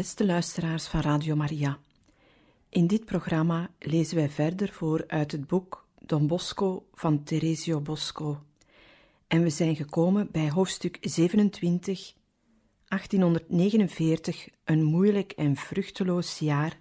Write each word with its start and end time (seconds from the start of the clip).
Beste 0.00 0.26
luisteraars 0.26 0.86
van 0.86 1.00
Radio 1.00 1.36
Maria, 1.36 1.78
in 2.68 2.86
dit 2.86 3.04
programma 3.04 3.70
lezen 3.78 4.16
wij 4.16 4.28
verder 4.28 4.72
voor 4.72 5.04
uit 5.06 5.32
het 5.32 5.46
boek 5.46 5.86
Don 5.98 6.26
Bosco 6.26 6.86
van 6.94 7.22
Teresio 7.22 7.80
Bosco. 7.80 8.42
En 9.26 9.42
we 9.42 9.50
zijn 9.50 9.76
gekomen 9.76 10.28
bij 10.30 10.50
hoofdstuk 10.50 10.98
27, 11.00 12.14
1849, 12.88 14.48
een 14.64 14.84
moeilijk 14.84 15.32
en 15.32 15.56
vruchteloos 15.56 16.38
jaar, 16.38 16.78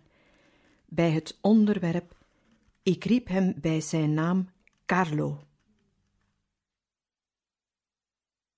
bij 0.85 1.11
het 1.11 1.37
onderwerp 1.41 2.15
Ik 2.83 3.03
riep 3.03 3.27
hem 3.27 3.53
bij 3.61 3.81
zijn 3.81 4.13
naam 4.13 4.49
Carlo. 4.85 5.39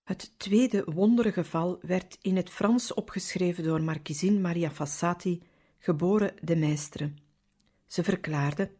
Het 0.03 0.39
tweede 0.39 0.83
wondergeval 0.85 1.79
werd 1.81 2.17
in 2.21 2.35
het 2.35 2.49
Frans 2.49 2.93
opgeschreven 2.93 3.63
door 3.63 3.81
Marquisin 3.81 4.41
Maria 4.41 4.71
Fassati, 4.71 5.41
geboren 5.77 6.33
de 6.41 6.55
Meistre. 6.55 7.13
Ze 7.87 8.03
verklaarde: 8.03 8.71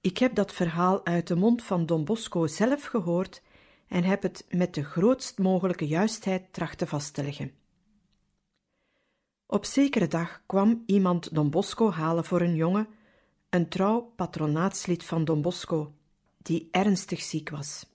Ik 0.00 0.18
heb 0.18 0.34
dat 0.34 0.52
verhaal 0.52 1.04
uit 1.04 1.26
de 1.26 1.36
mond 1.36 1.62
van 1.62 1.86
Don 1.86 2.04
Bosco 2.04 2.46
zelf 2.46 2.84
gehoord 2.84 3.42
en 3.88 4.04
heb 4.04 4.22
het 4.22 4.46
met 4.50 4.74
de 4.74 4.84
grootst 4.84 5.38
mogelijke 5.38 5.86
juistheid 5.86 6.52
trachten 6.52 6.88
vast 6.88 7.14
te 7.14 7.22
leggen. 7.22 7.52
Op 9.46 9.64
zekere 9.64 10.08
dag 10.08 10.42
kwam 10.46 10.82
iemand 10.86 11.34
Don 11.34 11.50
Bosco 11.50 11.90
halen 11.90 12.24
voor 12.24 12.40
een 12.40 12.54
jongen, 12.54 12.88
een 13.50 13.68
trouw 13.68 14.12
patronaatslid 14.16 15.04
van 15.04 15.24
Don 15.24 15.42
Bosco, 15.42 15.92
die 16.38 16.68
ernstig 16.70 17.20
ziek 17.20 17.50
was. 17.50 17.86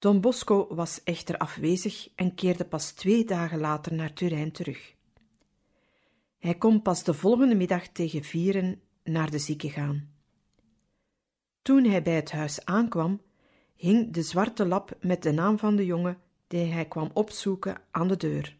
Don 0.00 0.20
Bosco 0.20 0.74
was 0.74 1.02
echter 1.04 1.36
afwezig 1.36 2.08
en 2.14 2.34
keerde 2.34 2.64
pas 2.64 2.92
twee 2.92 3.24
dagen 3.24 3.58
later 3.58 3.94
naar 3.94 4.12
Turijn 4.12 4.52
terug. 4.52 4.94
Hij 6.38 6.54
kon 6.54 6.82
pas 6.82 7.04
de 7.04 7.14
volgende 7.14 7.54
middag 7.54 7.88
tegen 7.88 8.22
vieren 8.22 8.80
naar 9.04 9.30
de 9.30 9.38
zieke 9.38 9.70
gaan. 9.70 10.12
Toen 11.62 11.84
hij 11.84 12.02
bij 12.02 12.14
het 12.14 12.30
huis 12.30 12.64
aankwam, 12.64 13.20
hing 13.76 14.12
de 14.12 14.22
zwarte 14.22 14.66
lap 14.66 14.96
met 15.00 15.22
de 15.22 15.32
naam 15.32 15.58
van 15.58 15.76
de 15.76 15.84
jongen 15.84 16.18
die 16.46 16.72
hij 16.72 16.88
kwam 16.88 17.10
opzoeken 17.12 17.82
aan 17.90 18.08
de 18.08 18.16
deur. 18.16 18.56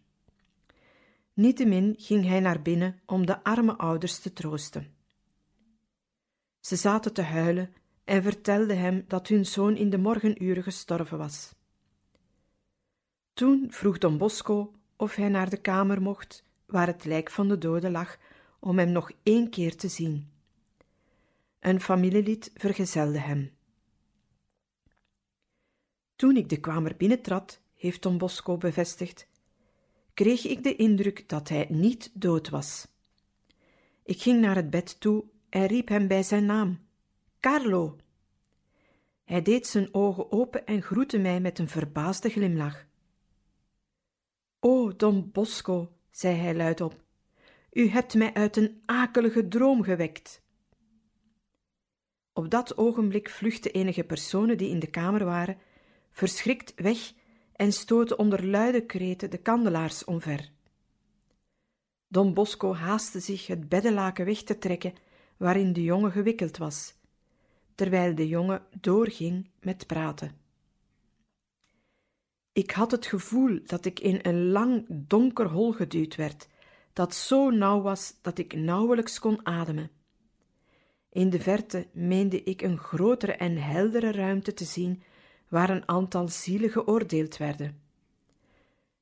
Niettemin 1.32 1.94
ging 1.98 2.24
hij 2.24 2.40
naar 2.40 2.62
binnen 2.62 3.00
om 3.06 3.26
de 3.26 3.44
arme 3.44 3.76
ouders 3.76 4.18
te 4.18 4.32
troosten. 4.32 4.94
Ze 6.58 6.76
zaten 6.76 7.12
te 7.12 7.22
huilen 7.22 7.74
en 8.10 8.22
vertelde 8.22 8.74
hem 8.74 9.04
dat 9.08 9.28
hun 9.28 9.46
zoon 9.46 9.76
in 9.76 9.90
de 9.90 9.98
morgenuren 9.98 10.62
gestorven 10.62 11.18
was. 11.18 11.54
Toen 13.32 13.66
vroeg 13.72 13.98
Don 13.98 14.18
Bosco 14.18 14.72
of 14.96 15.14
hij 15.14 15.28
naar 15.28 15.50
de 15.50 15.60
kamer 15.60 16.02
mocht 16.02 16.44
waar 16.66 16.86
het 16.86 17.04
lijk 17.04 17.30
van 17.30 17.48
de 17.48 17.58
dode 17.58 17.90
lag, 17.90 18.18
om 18.60 18.78
hem 18.78 18.92
nog 18.92 19.10
één 19.22 19.50
keer 19.50 19.76
te 19.76 19.88
zien. 19.88 20.30
Een 21.60 21.80
familielid 21.80 22.50
vergezelde 22.54 23.18
hem. 23.18 23.50
Toen 26.16 26.36
ik 26.36 26.48
de 26.48 26.60
kamer 26.60 26.96
binnentrad, 26.96 27.60
heeft 27.74 28.02
Don 28.02 28.18
Bosco 28.18 28.56
bevestigd, 28.56 29.28
kreeg 30.14 30.46
ik 30.46 30.62
de 30.62 30.76
indruk 30.76 31.28
dat 31.28 31.48
hij 31.48 31.66
niet 31.68 32.10
dood 32.14 32.48
was. 32.48 32.88
Ik 34.02 34.22
ging 34.22 34.40
naar 34.40 34.56
het 34.56 34.70
bed 34.70 35.00
toe 35.00 35.24
en 35.48 35.66
riep 35.66 35.88
hem 35.88 36.06
bij 36.06 36.22
zijn 36.22 36.46
naam. 36.46 36.88
Carlo! 37.40 37.96
Hij 39.24 39.42
deed 39.42 39.66
zijn 39.66 39.94
ogen 39.94 40.32
open 40.32 40.66
en 40.66 40.82
groette 40.82 41.18
mij 41.18 41.40
met 41.40 41.58
een 41.58 41.68
verbaasde 41.68 42.30
glimlach. 42.30 42.86
O, 44.58 44.96
Don 44.96 45.30
Bosco, 45.32 45.92
zei 46.10 46.36
hij 46.36 46.54
luidop, 46.54 47.04
u 47.72 47.88
hebt 47.88 48.14
mij 48.14 48.34
uit 48.34 48.56
een 48.56 48.82
akelige 48.86 49.48
droom 49.48 49.82
gewekt. 49.82 50.42
Op 52.32 52.50
dat 52.50 52.76
ogenblik 52.76 53.30
vluchtten 53.30 53.72
enige 53.72 54.04
personen 54.04 54.58
die 54.58 54.70
in 54.70 54.78
de 54.78 54.90
kamer 54.90 55.24
waren, 55.24 55.58
verschrikt 56.10 56.72
weg 56.76 57.12
en 57.52 57.72
stoten 57.72 58.18
onder 58.18 58.46
luide 58.46 58.86
kreten 58.86 59.30
de 59.30 59.38
kandelaars 59.38 60.04
omver. 60.04 60.52
Don 62.08 62.34
Bosco 62.34 62.74
haastte 62.74 63.20
zich 63.20 63.46
het 63.46 63.68
beddelaken 63.68 64.24
weg 64.24 64.42
te 64.42 64.58
trekken 64.58 64.94
waarin 65.36 65.72
de 65.72 65.82
jongen 65.82 66.12
gewikkeld 66.12 66.56
was 66.56 66.98
terwijl 67.80 68.14
de 68.14 68.28
jongen 68.28 68.62
doorging 68.80 69.50
met 69.60 69.86
praten. 69.86 70.32
Ik 72.52 72.70
had 72.70 72.90
het 72.90 73.06
gevoel 73.06 73.60
dat 73.66 73.84
ik 73.84 74.00
in 74.00 74.18
een 74.22 74.50
lang 74.50 74.86
donker 74.88 75.46
hol 75.46 75.72
geduwd 75.72 76.16
werd, 76.16 76.48
dat 76.92 77.14
zo 77.14 77.50
nauw 77.50 77.80
was 77.80 78.14
dat 78.22 78.38
ik 78.38 78.54
nauwelijks 78.54 79.18
kon 79.18 79.46
ademen. 79.46 79.90
In 81.08 81.30
de 81.30 81.40
verte 81.40 81.88
meende 81.92 82.42
ik 82.42 82.62
een 82.62 82.78
grotere 82.78 83.32
en 83.32 83.56
heldere 83.56 84.12
ruimte 84.12 84.54
te 84.54 84.64
zien, 84.64 85.02
waar 85.48 85.70
een 85.70 85.88
aantal 85.88 86.28
zielen 86.28 86.70
geoordeeld 86.70 87.36
werden. 87.36 87.80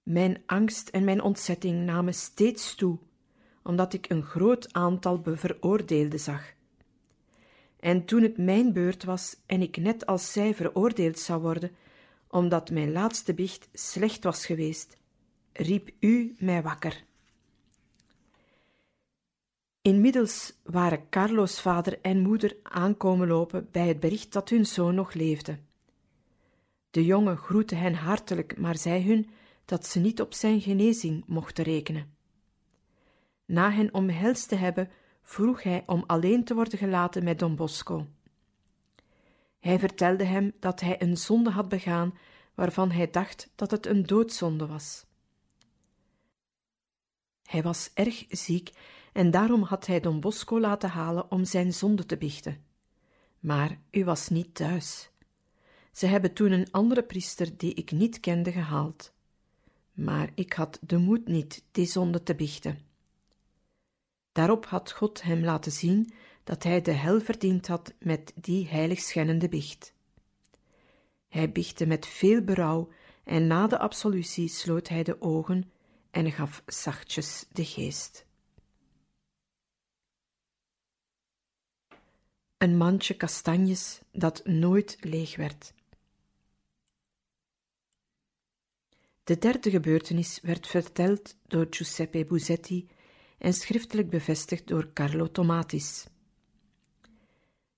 Mijn 0.02 0.42
angst 0.46 0.88
en 0.88 1.04
mijn 1.04 1.22
ontzetting 1.22 1.84
namen 1.84 2.14
steeds 2.14 2.74
toe, 2.74 2.98
omdat 3.62 3.92
ik 3.92 4.10
een 4.10 4.22
groot 4.22 4.72
aantal 4.72 5.22
veroordeelden 5.24 6.20
zag. 6.20 6.56
En 7.80 8.04
toen 8.04 8.22
het 8.22 8.36
mijn 8.36 8.72
beurt 8.72 9.04
was 9.04 9.36
en 9.46 9.62
ik 9.62 9.76
net 9.76 10.06
als 10.06 10.32
zij 10.32 10.54
veroordeeld 10.54 11.18
zou 11.18 11.42
worden, 11.42 11.70
omdat 12.28 12.70
mijn 12.70 12.92
laatste 12.92 13.34
biecht 13.34 13.68
slecht 13.72 14.24
was 14.24 14.46
geweest, 14.46 14.96
riep 15.52 15.90
u 16.00 16.34
mij 16.38 16.62
wakker. 16.62 17.04
Inmiddels 19.82 20.52
waren 20.62 21.08
Carlo's 21.08 21.60
vader 21.60 21.98
en 22.00 22.20
moeder 22.20 22.56
aankomen 22.62 23.28
lopen 23.28 23.68
bij 23.70 23.88
het 23.88 24.00
bericht 24.00 24.32
dat 24.32 24.48
hun 24.48 24.66
zoon 24.66 24.94
nog 24.94 25.12
leefde. 25.12 25.58
De 26.90 27.04
jongen 27.04 27.36
groette 27.36 27.74
hen 27.74 27.94
hartelijk, 27.94 28.58
maar 28.58 28.76
zei 28.76 29.06
hun 29.06 29.28
dat 29.64 29.86
ze 29.86 29.98
niet 29.98 30.20
op 30.20 30.34
zijn 30.34 30.60
genezing 30.60 31.24
mochten 31.26 31.64
rekenen. 31.64 32.16
Na 33.44 33.70
hen 33.70 33.94
omhelst 33.94 34.48
te 34.48 34.54
hebben, 34.54 34.90
vroeg 35.28 35.62
hij 35.62 35.82
om 35.86 36.04
alleen 36.06 36.44
te 36.44 36.54
worden 36.54 36.78
gelaten 36.78 37.24
met 37.24 37.38
Don 37.38 37.56
Bosco. 37.56 38.06
Hij 39.58 39.78
vertelde 39.78 40.24
hem 40.24 40.52
dat 40.60 40.80
hij 40.80 41.02
een 41.02 41.16
zonde 41.16 41.50
had 41.50 41.68
begaan 41.68 42.18
waarvan 42.54 42.90
hij 42.90 43.10
dacht 43.10 43.50
dat 43.54 43.70
het 43.70 43.86
een 43.86 44.02
doodzonde 44.02 44.66
was. 44.66 45.06
Hij 47.42 47.62
was 47.62 47.90
erg 47.94 48.24
ziek 48.28 48.72
en 49.12 49.30
daarom 49.30 49.62
had 49.62 49.86
hij 49.86 50.00
Don 50.00 50.20
Bosco 50.20 50.60
laten 50.60 50.90
halen 50.90 51.30
om 51.30 51.44
zijn 51.44 51.72
zonde 51.72 52.06
te 52.06 52.16
biechten. 52.16 52.64
Maar 53.38 53.78
u 53.90 54.04
was 54.04 54.28
niet 54.28 54.54
thuis. 54.54 55.10
Ze 55.92 56.06
hebben 56.06 56.32
toen 56.32 56.52
een 56.52 56.70
andere 56.70 57.02
priester 57.02 57.56
die 57.56 57.74
ik 57.74 57.90
niet 57.90 58.20
kende 58.20 58.52
gehaald. 58.52 59.12
Maar 59.92 60.30
ik 60.34 60.52
had 60.52 60.78
de 60.82 60.98
moed 60.98 61.26
niet 61.28 61.64
die 61.70 61.86
zonde 61.86 62.22
te 62.22 62.34
biechten. 62.34 62.87
Daarop 64.38 64.66
had 64.66 64.92
God 64.92 65.22
hem 65.22 65.44
laten 65.44 65.72
zien 65.72 66.12
dat 66.44 66.62
hij 66.62 66.82
de 66.82 66.90
hel 66.90 67.20
verdiend 67.20 67.66
had 67.66 67.94
met 67.98 68.32
die 68.34 68.68
heiligschennende 68.68 69.48
biecht. 69.48 69.94
Hij 71.28 71.52
biechtte 71.52 71.86
met 71.86 72.06
veel 72.06 72.42
berouw 72.42 72.88
en 73.24 73.46
na 73.46 73.66
de 73.66 73.78
absolutie 73.78 74.48
sloot 74.48 74.88
hij 74.88 75.02
de 75.02 75.20
ogen 75.20 75.72
en 76.10 76.32
gaf 76.32 76.62
zachtjes 76.66 77.46
de 77.52 77.64
geest. 77.64 78.26
Een 82.58 82.76
mandje 82.76 83.14
kastanjes 83.14 84.00
dat 84.12 84.46
nooit 84.46 84.96
leeg 85.00 85.36
werd. 85.36 85.74
De 89.24 89.38
derde 89.38 89.70
gebeurtenis 89.70 90.40
werd 90.40 90.66
verteld 90.66 91.36
door 91.46 91.66
Giuseppe 91.70 92.24
Buzetti 92.24 92.88
en 93.38 93.52
schriftelijk 93.52 94.10
bevestigd 94.10 94.66
door 94.66 94.92
Carlo 94.92 95.30
Tomatis. 95.30 96.06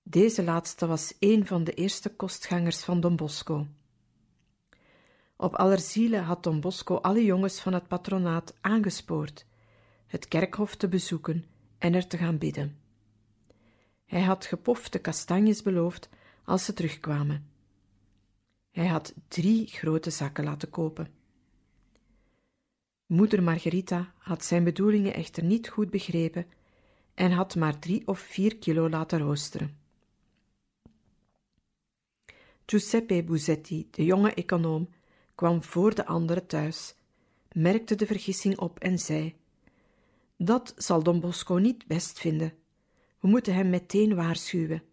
Deze 0.03 0.43
laatste 0.43 0.87
was 0.87 1.13
een 1.19 1.45
van 1.45 1.63
de 1.63 1.73
eerste 1.73 2.09
kostgangers 2.15 2.83
van 2.83 2.99
Don 2.99 3.15
Bosco. 3.15 3.67
Op 5.35 5.55
Allerzielen 5.55 6.23
had 6.23 6.43
Don 6.43 6.59
Bosco 6.59 6.95
alle 6.95 7.23
jongens 7.23 7.59
van 7.59 7.73
het 7.73 7.87
patronaat 7.87 8.53
aangespoord 8.61 9.45
het 10.11 10.27
kerkhof 10.27 10.75
te 10.75 10.87
bezoeken 10.87 11.45
en 11.77 11.93
er 11.93 12.07
te 12.07 12.17
gaan 12.17 12.37
bidden. 12.37 12.77
Hij 14.05 14.21
had 14.21 14.45
gepofte 14.45 14.99
kastanjes 14.99 15.61
beloofd 15.61 16.09
als 16.43 16.65
ze 16.65 16.73
terugkwamen. 16.73 17.49
Hij 18.71 18.87
had 18.87 19.13
drie 19.27 19.67
grote 19.67 20.09
zakken 20.09 20.43
laten 20.43 20.69
kopen. 20.69 21.20
Moeder 23.11 23.43
Margarita 23.43 24.13
had 24.17 24.45
zijn 24.45 24.63
bedoelingen 24.63 25.13
echter 25.13 25.43
niet 25.43 25.69
goed 25.69 25.89
begrepen 25.89 26.45
en 27.13 27.31
had 27.31 27.55
maar 27.55 27.79
drie 27.79 28.07
of 28.07 28.19
vier 28.19 28.57
kilo 28.57 28.89
laten 28.89 29.19
roosteren. 29.19 29.77
Giuseppe 32.65 33.23
Buzetti, 33.23 33.87
de 33.91 34.05
jonge 34.05 34.33
econoom, 34.33 34.89
kwam 35.35 35.63
voor 35.63 35.95
de 35.95 36.05
anderen 36.05 36.47
thuis, 36.47 36.95
merkte 37.51 37.95
de 37.95 38.05
vergissing 38.05 38.57
op 38.57 38.79
en 38.79 38.99
zei: 38.99 39.35
Dat 40.37 40.73
zal 40.77 41.03
Don 41.03 41.19
Bosco 41.19 41.55
niet 41.55 41.87
best 41.87 42.19
vinden. 42.19 42.53
We 43.19 43.27
moeten 43.27 43.53
hem 43.53 43.69
meteen 43.69 44.15
waarschuwen. 44.15 44.83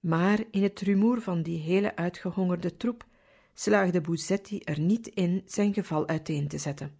Maar 0.00 0.44
in 0.50 0.62
het 0.62 0.80
rumoer 0.80 1.20
van 1.20 1.42
die 1.42 1.58
hele 1.58 1.96
uitgehongerde 1.96 2.76
troep 2.76 3.06
slaagde 3.54 4.00
Buzetti 4.00 4.58
er 4.58 4.80
niet 4.80 5.06
in 5.06 5.42
zijn 5.46 5.74
geval 5.74 6.08
uiteen 6.08 6.48
te 6.48 6.58
zetten. 6.58 6.96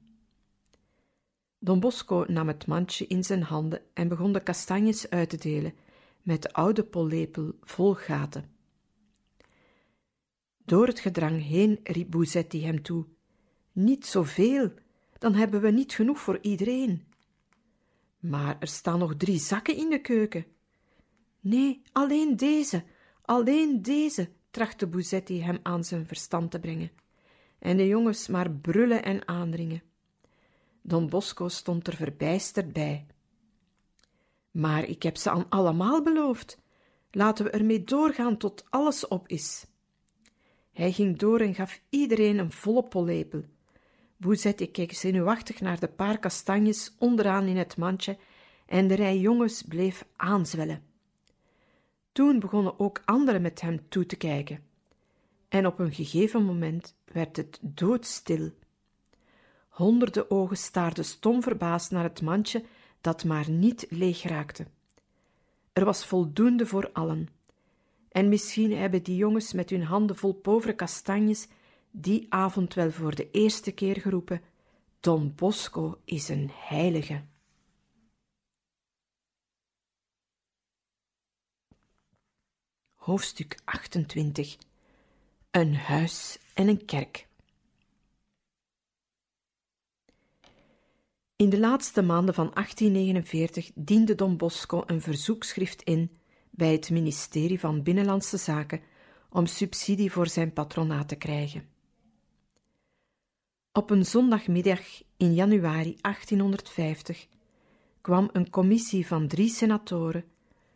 Don 1.59 1.81
Bosco 1.81 2.25
nam 2.29 2.49
het 2.49 2.67
mandje 2.67 3.06
in 3.06 3.25
zijn 3.25 3.43
handen 3.43 3.83
en 3.95 4.09
begon 4.09 4.33
de 4.33 4.43
kastanjes 4.43 5.11
uit 5.11 5.31
te 5.31 5.37
delen 5.37 5.75
met 6.23 6.43
de 6.43 6.53
oude 6.53 6.85
pollepel 6.85 7.53
vol 7.61 7.95
gaten. 7.95 8.53
Door 10.65 10.87
het 10.87 11.01
gedrang 11.01 11.43
heen 11.43 11.81
riep 11.83 12.11
Buzetti 12.11 12.65
hem 12.65 12.83
toe: 12.83 13.05
Niet 13.73 14.07
zoveel, 14.07 14.73
dan 15.19 15.35
hebben 15.35 15.61
we 15.61 15.71
niet 15.71 15.93
genoeg 15.93 16.21
voor 16.21 16.39
iedereen. 16.41 17.05
Maar 18.19 18.57
er 18.61 18.69
staan 18.69 18.99
nog 18.99 19.17
drie 19.17 19.39
zakken 19.39 19.77
in 19.77 19.91
de 19.91 20.00
keuken. 20.00 20.47
Nee, 21.41 21.83
alleen 21.93 22.37
deze, 22.37 22.85
alleen 23.23 23.83
deze, 23.83 24.29
trachtte 24.55 24.87
Buzetti 24.87 25.43
hem 25.43 25.59
aan 25.62 25.85
zijn 25.85 26.06
verstand 26.06 26.51
te 26.51 26.59
brengen. 26.59 26.91
En 27.59 27.77
de 27.77 27.87
jongens 27.87 28.29
maar 28.29 28.51
brullen 28.51 29.03
en 29.03 29.29
aandringen. 29.29 29.83
Don 30.83 31.09
Bosco 31.09 31.49
stond 31.49 31.87
er 31.87 31.97
verbijsterd 31.97 32.73
bij. 32.73 33.06
Maar 34.51 34.85
ik 34.85 35.03
heb 35.03 35.17
ze 35.17 35.31
aan 35.31 35.49
allemaal 35.49 36.03
beloofd. 36.03 36.59
Laten 37.11 37.45
we 37.45 37.51
ermee 37.51 37.85
doorgaan 37.85 38.37
tot 38.37 38.65
alles 38.71 39.09
op 39.09 39.29
is. 39.29 39.67
Hij 40.73 40.93
ging 40.93 41.19
door 41.19 41.41
en 41.41 41.55
gaf 41.55 41.81
iedereen 41.89 42.39
een 42.39 42.53
volle 42.53 42.85
pollepel. 42.85 43.45
Bouzette 44.17 44.67
keek 44.67 44.93
zenuwachtig 44.93 45.61
naar 45.61 45.81
de 45.81 45.89
paar 45.89 46.19
kastanjes 46.19 46.95
onderaan 46.99 47.47
in 47.47 47.57
het 47.57 47.77
mandje 47.77 48.19
en 48.67 48.89
de 48.89 48.95
rij 48.95 49.19
jongens 49.19 49.62
bleef 49.62 50.05
aanzwellen. 50.17 50.94
Toen 52.14 52.38
begonnen 52.38 52.78
ook 52.78 53.02
anderen 53.05 53.43
met 53.43 53.61
hem 53.61 53.88
toe 53.88 54.06
te 54.06 54.16
kijken. 54.16 54.62
En 55.49 55.66
op 55.66 55.78
een 55.78 55.93
gegeven 55.93 56.44
moment 56.44 56.96
werd 57.05 57.37
het 57.37 57.58
doodstil. 57.62 58.50
Honderden 59.69 60.31
ogen 60.31 60.56
staarden 60.56 61.05
stom 61.05 61.43
verbaasd 61.43 61.90
naar 61.90 62.02
het 62.02 62.22
mandje 62.22 62.64
dat 63.00 63.25
maar 63.25 63.50
niet 63.50 63.87
leeg 63.90 64.22
raakte. 64.22 64.66
Er 65.72 65.84
was 65.84 66.06
voldoende 66.06 66.66
voor 66.66 66.90
allen. 66.93 67.28
En 68.08 68.28
misschien 68.28 68.76
hebben 68.76 69.02
die 69.02 69.16
jongens 69.16 69.52
met 69.52 69.70
hun 69.70 69.84
handen 69.84 70.16
vol 70.16 70.32
povere 70.32 70.75
kastanjes 70.75 71.49
die 71.90 72.26
avond 72.28 72.75
wel 72.75 72.90
voor 72.90 73.14
de 73.14 73.31
eerste 73.31 73.72
keer 73.72 74.00
geroepen: 74.00 74.43
Don 75.00 75.32
Bosco 75.34 75.99
is 76.05 76.28
een 76.28 76.50
heilige. 76.52 77.22
Hoofdstuk 83.05 83.59
28 83.65 84.56
Een 85.51 85.75
huis 85.75 86.39
en 86.55 86.69
een 86.69 86.85
kerk. 86.85 87.27
In 91.37 91.51
de 91.51 91.59
laatste 91.59 92.03
maanden 92.03 92.35
van 92.35 92.51
1849 92.55 93.71
diende 93.75 94.15
Don 94.15 94.37
Bosco 94.37 94.83
een 94.87 95.01
verzoekschrift 95.01 95.83
in 95.83 96.19
bij 96.51 96.73
het 96.73 96.91
ministerie 96.91 97.61
van 97.61 97.83
Binnenlandse 97.83 98.37
Zaken 98.37 98.81
om 99.31 99.47
subsidie 99.47 100.12
voor 100.12 100.27
zijn 100.27 100.53
patronaat 100.53 101.09
te 101.09 101.17
krijgen. 101.17 101.69
Op 103.73 103.91
een 103.91 104.05
zondagmiddag 104.05 104.81
in 105.17 105.35
januari 105.35 105.97
1850 106.00 107.27
kwam 108.00 108.29
een 108.33 108.50
commissie 108.50 109.07
van 109.07 109.29
drie 109.29 109.49
senatoren, 109.49 110.25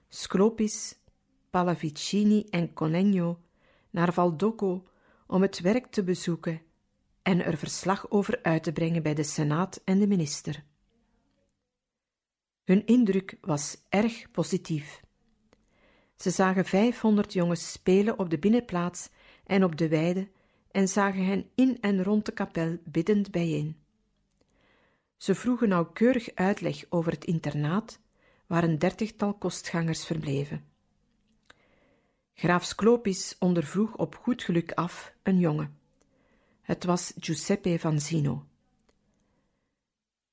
Sclopis, 0.08 0.97
Pallavicini 1.58 2.46
en 2.50 2.72
Conegno, 2.72 3.40
naar 3.90 4.12
Valdocco 4.12 4.88
om 5.26 5.42
het 5.42 5.60
werk 5.60 5.86
te 5.86 6.04
bezoeken 6.04 6.62
en 7.22 7.44
er 7.44 7.56
verslag 7.56 8.10
over 8.10 8.42
uit 8.42 8.62
te 8.62 8.72
brengen 8.72 9.02
bij 9.02 9.14
de 9.14 9.22
Senaat 9.22 9.80
en 9.84 9.98
de 9.98 10.06
minister. 10.06 10.64
Hun 12.64 12.86
indruk 12.86 13.38
was 13.40 13.76
erg 13.88 14.30
positief. 14.30 15.02
Ze 16.16 16.30
zagen 16.30 16.64
vijfhonderd 16.64 17.32
jongens 17.32 17.72
spelen 17.72 18.18
op 18.18 18.30
de 18.30 18.38
binnenplaats 18.38 19.08
en 19.44 19.64
op 19.64 19.76
de 19.76 19.88
weide 19.88 20.28
en 20.70 20.88
zagen 20.88 21.24
hen 21.24 21.50
in 21.54 21.80
en 21.80 22.02
rond 22.02 22.26
de 22.26 22.32
kapel 22.32 22.78
biddend 22.84 23.30
bijeen. 23.30 23.76
Ze 25.16 25.34
vroegen 25.34 25.68
nauwkeurig 25.68 26.34
uitleg 26.34 26.84
over 26.88 27.12
het 27.12 27.24
internaat, 27.24 28.00
waar 28.46 28.64
een 28.64 28.78
dertigtal 28.78 29.34
kostgangers 29.34 30.06
verbleven. 30.06 30.76
Graaf 32.40 32.64
Sclopis 32.64 33.36
ondervroeg 33.38 33.96
op 33.96 34.14
goed 34.14 34.42
geluk 34.42 34.72
af 34.72 35.12
een 35.22 35.38
jongen. 35.38 35.78
Het 36.60 36.84
was 36.84 37.12
Giuseppe 37.16 37.78
Vanzino. 37.78 38.46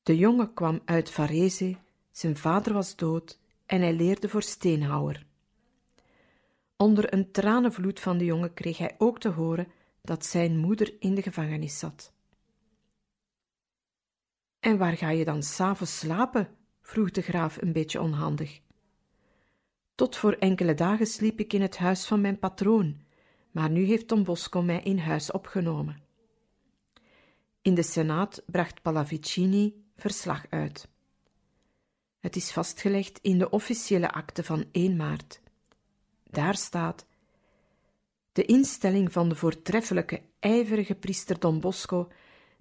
De 0.03 0.17
jongen 0.17 0.53
kwam 0.53 0.81
uit 0.85 1.11
Varese, 1.11 1.75
zijn 2.11 2.37
vader 2.37 2.73
was 2.73 2.95
dood 2.95 3.39
en 3.65 3.81
hij 3.81 3.93
leerde 3.93 4.29
voor 4.29 4.41
steenhouwer. 4.43 5.25
Onder 6.75 7.13
een 7.13 7.31
tranenvloed 7.31 7.99
van 7.99 8.17
de 8.17 8.25
jongen 8.25 8.53
kreeg 8.53 8.77
hij 8.77 8.95
ook 8.97 9.19
te 9.19 9.29
horen 9.29 9.71
dat 10.01 10.25
zijn 10.25 10.57
moeder 10.57 10.95
in 10.99 11.15
de 11.15 11.21
gevangenis 11.21 11.79
zat. 11.79 12.13
En 14.59 14.77
waar 14.77 14.97
ga 14.97 15.09
je 15.09 15.25
dan 15.25 15.43
s'avonds 15.43 15.97
slapen? 15.97 16.57
vroeg 16.81 17.11
de 17.11 17.21
graaf 17.21 17.61
een 17.61 17.71
beetje 17.71 18.01
onhandig. 18.01 18.63
Tot 19.95 20.15
voor 20.15 20.33
enkele 20.33 20.73
dagen 20.73 21.05
sliep 21.05 21.39
ik 21.39 21.53
in 21.53 21.61
het 21.61 21.77
huis 21.77 22.05
van 22.05 22.21
mijn 22.21 22.39
patroon, 22.39 23.01
maar 23.51 23.69
nu 23.69 23.83
heeft 23.83 24.09
Don 24.09 24.23
Bosco 24.23 24.61
mij 24.61 24.81
in 24.81 24.97
huis 24.97 25.31
opgenomen. 25.31 26.03
In 27.61 27.75
de 27.75 27.83
Senaat 27.83 28.43
bracht 28.45 28.81
Pallavicini 28.81 29.83
verslag 29.95 30.45
uit. 30.49 30.87
Het 32.19 32.35
is 32.35 32.51
vastgelegd 32.51 33.19
in 33.21 33.37
de 33.37 33.49
officiële 33.49 34.11
akte 34.11 34.43
van 34.43 34.65
1 34.71 34.95
maart. 34.95 35.41
Daar 36.23 36.55
staat: 36.55 37.05
De 38.31 38.45
instelling 38.45 39.11
van 39.11 39.29
de 39.29 39.35
voortreffelijke, 39.35 40.21
ijverige 40.39 40.95
priester 40.95 41.39
Don 41.39 41.59
Bosco 41.59 42.11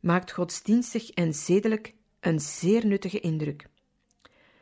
maakt 0.01 0.33
godsdienstig 0.33 1.11
en 1.11 1.35
zedelijk 1.35 1.95
een 2.21 2.41
zeer 2.41 2.87
nuttige 2.87 3.21
indruk. 3.21 3.69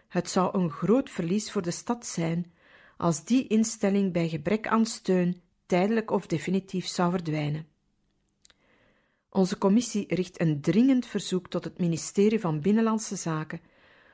Het 0.08 0.30
zou 0.30 0.58
een 0.58 0.70
groot 0.70 1.10
verlies 1.10 1.52
voor 1.52 1.62
de 1.62 1.70
stad 1.70 2.06
zijn 2.06 2.52
als 3.02 3.24
die 3.24 3.46
instelling 3.46 4.12
bij 4.12 4.28
gebrek 4.28 4.66
aan 4.66 4.86
steun 4.86 5.42
tijdelijk 5.66 6.10
of 6.10 6.26
definitief 6.26 6.86
zou 6.86 7.10
verdwijnen. 7.10 7.66
Onze 9.30 9.58
commissie 9.58 10.14
richt 10.14 10.40
een 10.40 10.60
dringend 10.60 11.06
verzoek 11.06 11.48
tot 11.48 11.64
het 11.64 11.78
ministerie 11.78 12.40
van 12.40 12.60
Binnenlandse 12.60 13.16
Zaken 13.16 13.60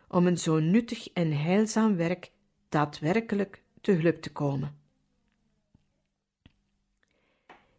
om 0.08 0.26
een 0.26 0.38
zo 0.38 0.58
nuttig 0.58 1.08
en 1.08 1.32
heilzaam 1.32 1.96
werk 1.96 2.30
daadwerkelijk 2.68 3.62
te 3.80 3.92
hulp 3.92 4.22
te 4.22 4.32
komen. 4.32 4.78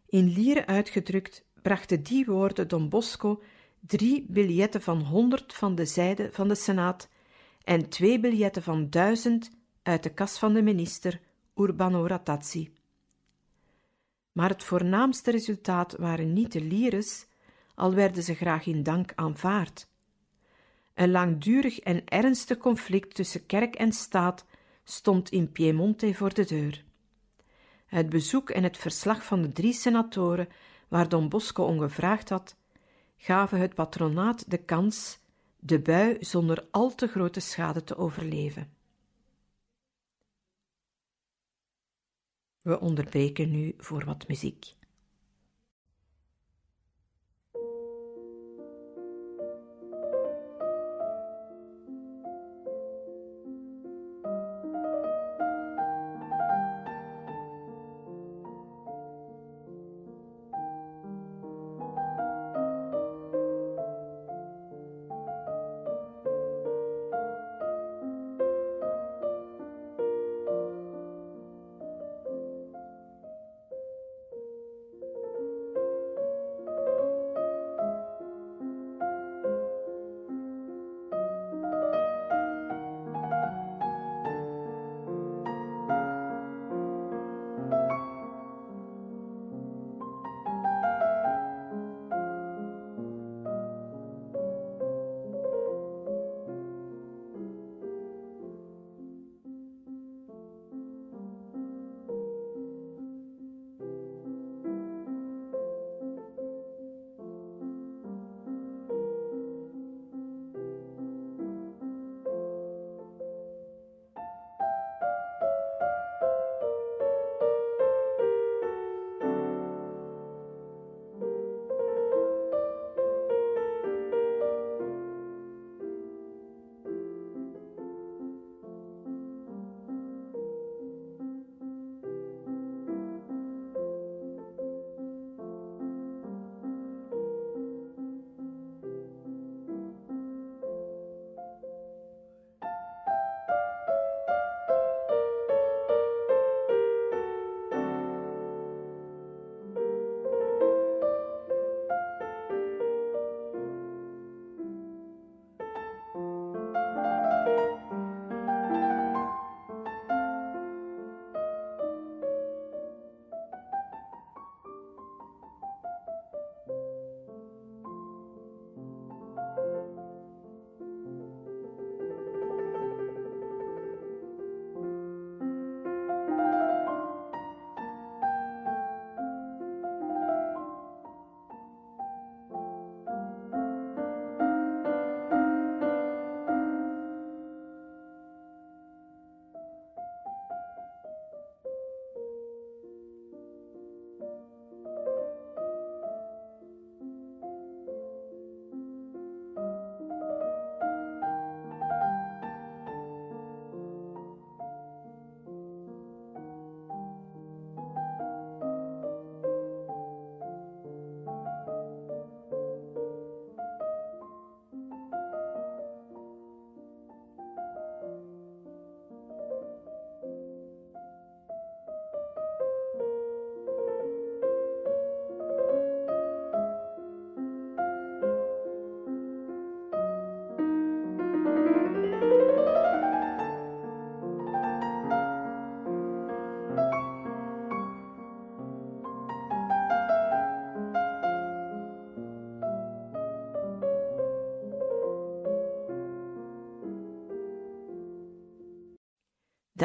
In 0.06 0.28
lieren 0.28 0.66
uitgedrukt 0.66 1.44
brachten 1.62 2.02
die 2.02 2.24
woorden 2.24 2.68
Don 2.68 2.88
Bosco 2.88 3.42
drie 3.80 4.26
biljetten 4.28 4.82
van 4.82 5.00
honderd 5.00 5.54
van 5.54 5.74
de 5.74 5.84
zijde 5.84 6.28
van 6.32 6.48
de 6.48 6.54
Senaat 6.54 7.08
en 7.64 7.88
twee 7.88 8.20
biljetten 8.20 8.62
van 8.62 8.90
duizend 8.90 9.58
uit 9.82 10.02
de 10.02 10.14
kas 10.14 10.38
van 10.38 10.52
de 10.52 10.62
minister 10.62 11.20
Urbano 11.56 12.06
Ratazzi. 12.06 12.72
Maar 14.32 14.48
het 14.48 14.64
voornaamste 14.64 15.30
resultaat 15.30 15.96
waren 15.96 16.32
niet 16.32 16.52
de 16.52 16.60
lires, 16.60 17.26
al 17.74 17.94
werden 17.94 18.22
ze 18.22 18.34
graag 18.34 18.66
in 18.66 18.82
dank 18.82 19.12
aanvaard. 19.14 19.88
Een 20.94 21.10
langdurig 21.10 21.78
en 21.78 22.04
ernstig 22.04 22.58
conflict 22.58 23.14
tussen 23.14 23.46
kerk 23.46 23.74
en 23.74 23.92
staat 23.92 24.44
stond 24.84 25.30
in 25.30 25.52
Piemonte 25.52 26.14
voor 26.14 26.34
de 26.34 26.44
deur. 26.44 26.84
Het 27.86 28.08
bezoek 28.08 28.50
en 28.50 28.62
het 28.62 28.76
verslag 28.76 29.24
van 29.24 29.42
de 29.42 29.52
drie 29.52 29.72
senatoren, 29.72 30.48
waar 30.88 31.08
Don 31.08 31.28
Bosco 31.28 31.64
om 31.64 31.78
gevraagd 31.78 32.28
had, 32.28 32.56
gaven 33.16 33.58
het 33.58 33.74
patronaat 33.74 34.50
de 34.50 34.58
kans 34.58 35.18
de 35.58 35.80
bui 35.80 36.16
zonder 36.20 36.66
al 36.70 36.94
te 36.94 37.06
grote 37.06 37.40
schade 37.40 37.84
te 37.84 37.96
overleven. 37.96 38.79
We 42.62 42.80
onderbreken 42.80 43.50
nu 43.50 43.74
voor 43.78 44.04
wat 44.04 44.28
muziek. 44.28 44.74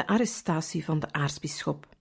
Arrestatie 0.06 0.84
van 0.84 0.98
de 0.98 1.12
aartsbisschop. 1.12 1.96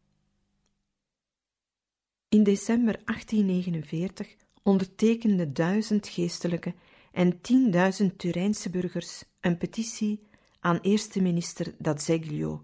In 2.30 2.44
december 2.44 3.02
1849 3.06 4.36
ondertekenden 4.64 5.54
duizend 5.54 6.08
geestelijke 6.08 6.74
en 7.12 7.42
tienduizend 7.42 8.20
Turijnse 8.20 8.70
burgers 8.70 9.24
een 9.40 9.58
petitie 9.58 10.24
aan 10.60 10.80
eerste 10.82 11.22
minister 11.22 11.76
D'Azeglio, 11.78 12.64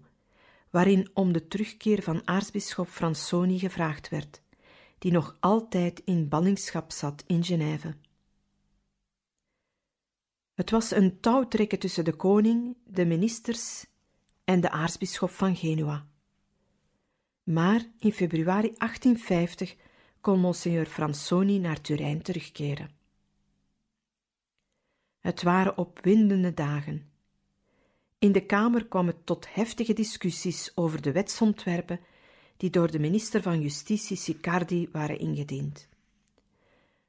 waarin 0.70 1.10
om 1.14 1.32
de 1.32 1.48
terugkeer 1.48 2.02
van 2.02 2.28
aartsbisschop 2.28 2.88
Fransoni 2.88 3.58
gevraagd 3.58 4.08
werd, 4.08 4.42
die 4.98 5.12
nog 5.12 5.36
altijd 5.40 6.02
in 6.04 6.28
ballingschap 6.28 6.92
zat 6.92 7.24
in 7.26 7.44
Genève. 7.44 7.94
Het 10.54 10.70
was 10.70 10.90
een 10.90 11.20
touwtrekken 11.20 11.78
tussen 11.78 12.04
de 12.04 12.16
koning, 12.16 12.76
de 12.84 13.04
ministers 13.04 13.86
en 14.44 14.60
de 14.60 14.70
aartsbisschop 14.70 15.30
van 15.30 15.56
Genua. 15.56 16.06
Maar 17.42 17.86
in 17.98 18.12
februari 18.12 18.72
1850 18.74 19.76
kon 20.20 20.40
Monseigneur 20.40 20.86
Fransoni 20.86 21.58
naar 21.58 21.80
Turijn 21.80 22.22
terugkeren. 22.22 22.90
Het 25.20 25.42
waren 25.42 25.78
opwindende 25.78 26.54
dagen. 26.54 27.10
In 28.18 28.32
de 28.32 28.46
Kamer 28.46 28.86
kwam 28.86 29.06
het 29.06 29.26
tot 29.26 29.54
heftige 29.54 29.92
discussies 29.92 30.72
over 30.74 31.02
de 31.02 31.12
wetsontwerpen 31.12 32.00
die 32.56 32.70
door 32.70 32.90
de 32.90 32.98
minister 32.98 33.42
van 33.42 33.60
Justitie 33.60 34.16
Sicardi 34.16 34.88
waren 34.92 35.18
ingediend. 35.18 35.88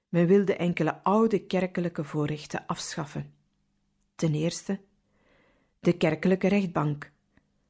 Men 0.09 0.27
wilde 0.27 0.55
enkele 0.55 1.03
oude 1.03 1.45
kerkelijke 1.45 2.03
voorrechten 2.03 2.65
afschaffen. 2.65 3.33
Ten 4.15 4.33
eerste 4.33 4.79
de 5.79 5.97
kerkelijke 5.97 6.47
rechtbank, 6.47 7.11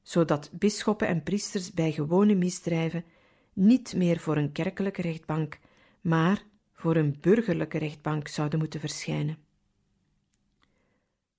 zodat 0.04 0.50
bisschoppen 0.52 1.08
en 1.08 1.24
priesters 1.24 1.72
bij 1.72 1.92
gewone 1.92 2.36
misdrijven 2.36 3.06
niet 3.54 3.96
meer 3.96 4.20
voor 4.20 4.38
een 4.38 4.52
kerkelijke 4.52 5.02
rechtbank, 5.02 5.60
maar 6.02 6.44
voor 6.74 6.96
een 6.96 7.18
burgerlijke 7.22 7.78
rechtbank 7.78 8.28
zouden 8.28 8.60
moeten 8.60 8.80
verschijnen. 8.80 9.38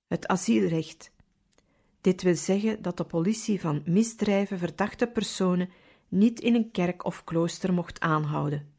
Het 0.07 0.27
asielrecht, 0.27 1.13
Dit 2.05 2.21
wil 2.21 2.35
zeggen 2.35 2.81
dat 2.81 2.97
de 2.97 3.03
politie 3.03 3.59
van 3.59 3.83
misdrijven 3.85 4.57
verdachte 4.57 5.07
personen 5.07 5.69
niet 6.07 6.39
in 6.39 6.55
een 6.55 6.71
kerk 6.71 7.05
of 7.05 7.23
klooster 7.23 7.73
mocht 7.73 7.99
aanhouden. 7.99 8.73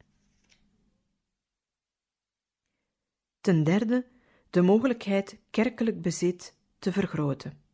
Ten 3.41 3.63
derde, 3.63 4.05
de 4.49 4.61
mogelijkheid 4.61 5.37
kerkelijk 5.49 6.01
bezit 6.01 6.55
te 6.79 6.91
vergroten. 6.91 7.66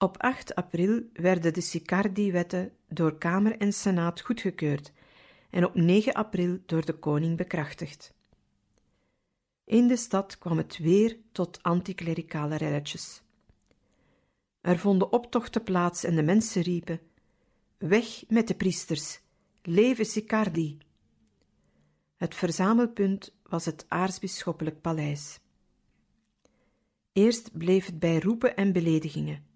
Op 0.00 0.16
8 0.22 0.54
april 0.54 1.02
werden 1.12 1.52
de 1.52 1.60
Sicardi-wetten 1.60 2.72
door 2.88 3.18
Kamer 3.18 3.56
en 3.56 3.72
Senaat 3.72 4.20
goedgekeurd 4.20 4.92
en 5.50 5.64
op 5.64 5.74
9 5.74 6.14
april 6.14 6.58
door 6.66 6.84
de 6.84 6.92
koning 6.92 7.36
bekrachtigd. 7.36 8.14
In 9.64 9.86
de 9.86 9.96
stad 9.96 10.38
kwam 10.38 10.56
het 10.56 10.78
weer 10.78 11.16
tot 11.32 11.62
anticlericale 11.62 12.56
relletjes. 12.56 13.22
Er 14.60 14.78
vonden 14.78 15.12
optochten 15.12 15.62
plaats 15.62 16.04
en 16.04 16.16
de 16.16 16.22
mensen 16.22 16.62
riepen: 16.62 17.00
Weg 17.78 18.24
met 18.28 18.48
de 18.48 18.54
priesters, 18.54 19.20
leven 19.62 20.06
Sicardi! 20.06 20.78
Het 22.16 22.34
verzamelpunt 22.34 23.34
was 23.42 23.64
het 23.64 23.84
aartsbisschoppelijk 23.88 24.80
paleis. 24.80 25.40
Eerst 27.12 27.58
bleef 27.58 27.86
het 27.86 27.98
bij 27.98 28.18
roepen 28.18 28.56
en 28.56 28.72
beledigingen. 28.72 29.47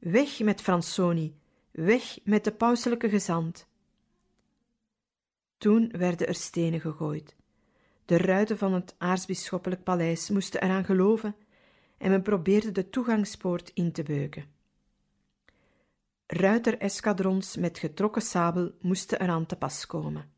Weg 0.00 0.40
met 0.40 0.60
Fransoni, 0.60 1.34
weg 1.70 2.18
met 2.24 2.44
de 2.44 2.52
pauselijke 2.52 3.08
gezant. 3.08 3.66
Toen 5.58 5.90
werden 5.96 6.26
er 6.26 6.34
stenen 6.34 6.80
gegooid. 6.80 7.36
De 8.04 8.16
ruiten 8.16 8.58
van 8.58 8.72
het 8.72 8.94
aartsbisschoppelijk 8.98 9.82
paleis 9.82 10.30
moesten 10.30 10.62
eraan 10.62 10.84
geloven 10.84 11.36
en 11.98 12.10
men 12.10 12.22
probeerde 12.22 12.72
de 12.72 12.90
toegangspoort 12.90 13.70
in 13.74 13.92
te 13.92 14.02
beuken. 14.02 14.44
Ruitereskadrons 16.26 17.56
met 17.56 17.78
getrokken 17.78 18.22
sabel 18.22 18.72
moesten 18.80 19.20
eraan 19.20 19.46
te 19.46 19.56
pas 19.56 19.86
komen. 19.86 20.30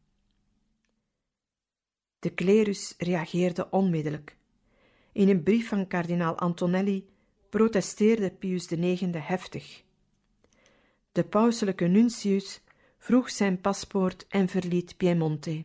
De 2.19 2.31
klerus 2.31 2.95
reageerde 2.99 3.71
onmiddellijk. 3.71 4.37
In 5.13 5.29
een 5.29 5.43
brief 5.43 5.69
van 5.69 5.87
kardinaal 5.87 6.39
Antonelli 6.39 7.12
protesteerde 7.53 8.31
Pius 8.31 8.67
IX 8.67 9.01
heftig. 9.19 9.85
De 11.13 11.25
pauselijke 11.25 11.85
nuntius 11.85 12.61
vroeg 12.99 13.31
zijn 13.31 13.61
paspoort 13.61 14.27
en 14.27 14.49
verliet 14.49 14.97
Piemonte. 14.97 15.65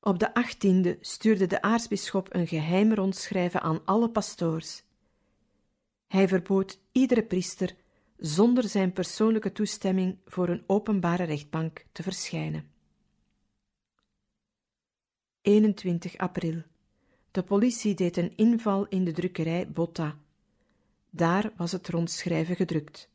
Op 0.00 0.18
de 0.18 0.34
achttiende 0.34 0.98
stuurde 1.00 1.46
de 1.46 1.62
aartsbisschop 1.62 2.34
een 2.34 2.46
geheim 2.46 2.94
rondschrijven 2.94 3.60
aan 3.60 3.84
alle 3.84 4.10
pastoors. 4.10 4.82
Hij 6.06 6.28
verbood 6.28 6.80
iedere 6.92 7.24
priester 7.24 7.74
zonder 8.16 8.68
zijn 8.68 8.92
persoonlijke 8.92 9.52
toestemming 9.52 10.18
voor 10.26 10.48
een 10.48 10.64
openbare 10.66 11.24
rechtbank 11.24 11.84
te 11.92 12.02
verschijnen. 12.02 12.70
21 15.40 16.16
april. 16.16 16.62
De 17.34 17.42
politie 17.42 17.94
deed 17.94 18.16
een 18.16 18.32
inval 18.36 18.86
in 18.88 19.04
de 19.04 19.12
drukkerij 19.12 19.68
Botta. 19.68 20.16
Daar 21.10 21.52
was 21.56 21.72
het 21.72 21.88
rondschrijven 21.88 22.56
gedrukt. 22.56 23.08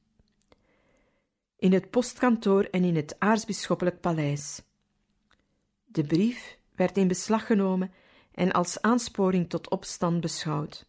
In 1.55 1.73
het 1.73 1.89
postkantoor 1.89 2.63
en 2.63 2.83
in 2.83 2.95
het 2.95 3.15
aartsbisschoppelijk 3.19 3.99
paleis. 3.99 4.61
De 5.85 6.03
brief 6.03 6.57
werd 6.75 6.97
in 6.97 7.07
beslag 7.07 7.45
genomen 7.45 7.91
en 8.31 8.51
als 8.51 8.81
aansporing 8.81 9.49
tot 9.49 9.69
opstand 9.69 10.21
beschouwd. 10.21 10.85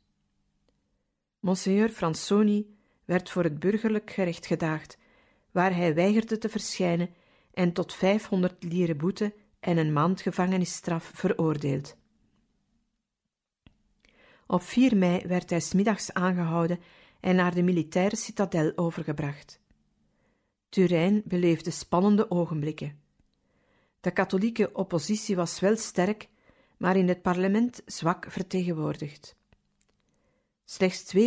Monseigneur 1.40 1.88
Fransoni 1.88 2.76
werd 3.04 3.30
voor 3.30 3.42
het 3.42 3.58
burgerlijk 3.58 4.10
gerecht 4.10 4.46
gedaagd, 4.46 4.99
waar 5.50 5.75
hij 5.75 5.94
weigerde 5.94 6.38
te 6.38 6.49
verschijnen 6.49 7.14
en 7.54 7.73
tot 7.73 7.95
500 7.95 8.62
lire 8.62 8.95
boete 8.95 9.34
en 9.60 9.76
een 9.76 9.93
maand 9.93 10.21
gevangenisstraf 10.21 11.10
veroordeeld. 11.14 11.99
Op 14.50 14.63
4 14.63 14.97
mei 14.97 15.26
werd 15.26 15.50
hij 15.50 15.60
smiddags 15.60 16.13
aangehouden 16.13 16.80
en 17.21 17.36
naar 17.36 17.54
de 17.54 17.63
militaire 17.63 18.17
citadel 18.17 18.73
overgebracht. 18.76 19.60
Turijn 20.69 21.23
beleefde 21.25 21.71
spannende 21.71 22.30
ogenblikken. 22.30 23.00
De 24.00 24.10
katholieke 24.10 24.73
oppositie 24.73 25.36
was 25.36 25.60
wel 25.60 25.76
sterk, 25.76 26.28
maar 26.76 26.97
in 26.97 27.08
het 27.08 27.23
parlement 27.23 27.82
zwak 27.86 28.26
vertegenwoordigd. 28.28 29.36
Slechts 30.65 31.17
2% 31.17 31.19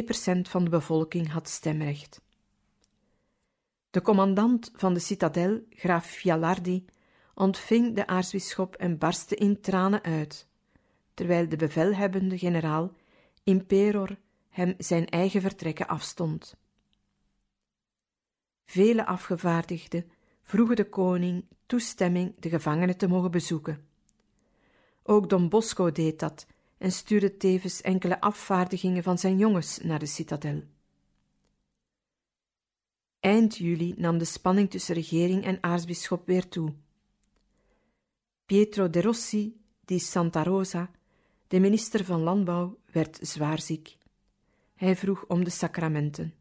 van 0.42 0.64
de 0.64 0.70
bevolking 0.70 1.32
had 1.32 1.50
stemrecht. 1.50 2.22
De 3.90 4.02
commandant 4.02 4.72
van 4.76 4.94
de 4.94 5.00
citadel, 5.00 5.64
graaf 5.70 6.06
Fialardi, 6.06 6.86
ontving 7.34 7.96
de 7.96 8.08
aartsbisschop 8.08 8.76
en 8.76 8.98
barstte 8.98 9.36
in 9.36 9.62
tranen 9.62 10.04
uit, 10.04 10.48
terwijl 11.14 11.50
de 11.50 11.56
bevelhebbende 11.56 12.38
generaal 12.38 12.92
Imperor 13.44 14.18
hem 14.50 14.76
zijn 14.78 15.10
eigen 15.10 15.42
vertrekken 15.42 15.88
afstond. 15.88 16.56
Vele 18.66 19.06
afgevaardigden 19.06 20.12
vroegen 20.42 20.76
de 20.76 20.90
koning 20.90 21.46
toestemming 21.66 22.40
de 22.40 22.50
gevangenen 22.50 22.98
te 22.98 23.08
mogen 23.08 23.32
bezoeken. 23.32 23.88
Ook 25.04 25.30
Don 25.30 25.50
Bosco 25.50 25.92
deed 25.92 26.20
dat 26.20 26.48
en 26.78 26.92
stuurde 26.92 27.38
tevens 27.38 27.82
enkele 27.82 28.22
afvaardigingen 28.22 29.04
van 29.04 29.18
zijn 29.18 29.38
jongens 29.38 29.78
naar 29.78 30.00
de 30.00 30.06
citadel. 30.06 30.64
Eind 33.20 33.58
juli 33.58 33.94
nam 33.98 34.18
de 34.18 34.26
spanning 34.26 34.70
tussen 34.70 34.96
regering 34.96 35.44
en 35.44 35.64
aartsbisschop 35.64 36.26
weer 36.26 36.50
toe. 36.50 36.74
Pietro 38.46 38.90
de 38.90 39.02
Rossi 39.02 39.62
di 39.86 40.00
Santa 40.00 40.44
Rosa, 40.44 40.92
de 41.54 41.60
minister 41.60 42.06
van 42.06 42.22
Landbouw, 42.22 42.78
werd 42.92 43.20
zwaar 43.22 43.62
ziek. 43.62 43.98
Hij 44.76 44.96
vroeg 44.96 45.26
om 45.28 45.44
de 45.44 45.50
sacramenten. 45.50 46.34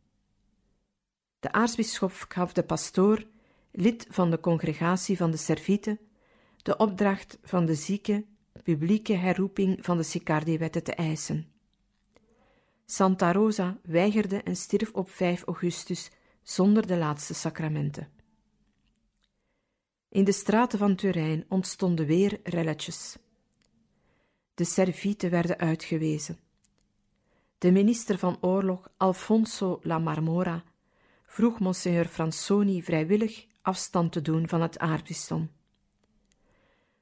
De 1.41 1.53
aartsbisschop 1.53 2.25
gaf 2.29 2.53
de 2.53 2.63
pastoor, 2.63 3.27
lid 3.73 4.07
van 4.11 4.31
de 4.31 4.41
congregatie 4.41 5.17
van 5.17 5.31
de 5.31 5.37
Servieten, 5.37 5.99
de 6.63 6.77
opdracht 6.77 7.39
van 7.43 7.67
de 7.67 7.75
zieke 7.75 8.25
publieke 8.63 9.13
herroeping 9.13 9.85
van 9.85 9.97
de 9.97 10.03
Sicardi-wetten 10.03 10.83
te 10.83 10.95
eisen. 10.95 11.53
Santa 12.87 13.33
Rosa 13.33 13.79
weigerde 13.83 14.43
en 14.43 14.57
stierf 14.57 14.93
op 14.93 15.11
5 15.11 15.43
augustus 15.43 16.11
zonder 16.43 16.87
de 16.87 16.97
laatste 16.97 17.35
sacramenten. 17.35 18.13
In 20.09 20.25
de 20.25 20.33
straten 20.33 20.79
van 20.79 20.95
Turijn 20.95 21.45
ontstonden 21.49 22.07
weer 22.07 22.41
relletjes. 22.43 23.17
De 24.55 24.65
servieten 24.65 25.31
werden 25.31 25.59
uitgewezen. 25.59 26.39
De 27.59 27.71
minister 27.71 28.19
van 28.19 28.39
Oorlog, 28.41 28.89
Alfonso 28.97 29.79
La 29.83 29.99
Marmora, 29.99 30.63
vroeg 31.27 31.61
Monseigneur 31.61 32.07
Fransoni 32.07 32.83
vrijwillig 32.83 33.47
afstand 33.63 34.13
te 34.13 34.23
doen 34.23 34.49
van 34.49 34.61
het 34.61 34.79
aardbisdom. 34.79 35.51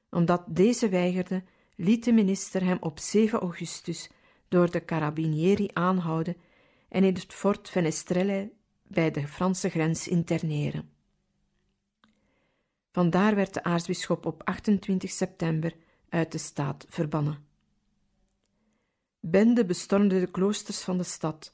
Omdat 0.09 0.43
deze 0.47 0.89
weigerde, 0.89 1.43
liet 1.75 2.03
de 2.03 2.11
minister 2.11 2.63
hem 2.63 2.77
op 2.79 2.99
7 2.99 3.39
augustus 3.39 4.09
door 4.47 4.71
de 4.71 4.85
carabinieri 4.85 5.69
aanhouden 5.73 6.35
en 6.89 7.03
in 7.03 7.13
het 7.13 7.33
fort 7.33 7.69
Fenestrelle 7.69 8.51
bij 8.87 9.11
de 9.11 9.27
Franse 9.27 9.69
grens 9.69 10.07
interneren. 10.07 10.89
Vandaar 12.91 13.35
werd 13.35 13.53
de 13.53 13.63
aartsbisschop 13.63 14.25
op 14.25 14.43
28 14.43 15.09
september 15.09 15.75
uit 16.11 16.31
de 16.31 16.37
staat 16.37 16.85
verbannen. 16.89 17.45
Benden 19.19 19.67
bestormden 19.67 20.19
de 20.19 20.31
kloosters 20.31 20.81
van 20.81 20.97
de 20.97 21.03
stad. 21.03 21.53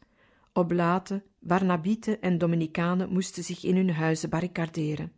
Oblaten, 0.54 1.24
Barnabieten 1.40 2.22
en 2.22 2.38
Dominicanen 2.38 3.10
moesten 3.10 3.44
zich 3.44 3.64
in 3.64 3.76
hun 3.76 3.92
huizen 3.92 4.30
barricaderen. 4.30 5.12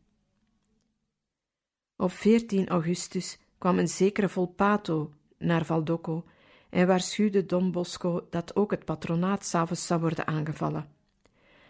Op 1.95 2.11
14 2.11 2.67
augustus 2.67 3.39
kwam 3.57 3.79
een 3.79 3.87
zekere 3.87 4.29
Volpato 4.29 5.13
naar 5.37 5.65
Valdocco 5.65 6.25
en 6.69 6.87
waarschuwde 6.87 7.45
Don 7.45 7.71
Bosco 7.71 8.27
dat 8.29 8.55
ook 8.55 8.71
het 8.71 8.85
patronaat 8.85 9.45
s'avonds 9.45 9.87
zou 9.87 9.99
worden 9.99 10.27
aangevallen. 10.27 10.89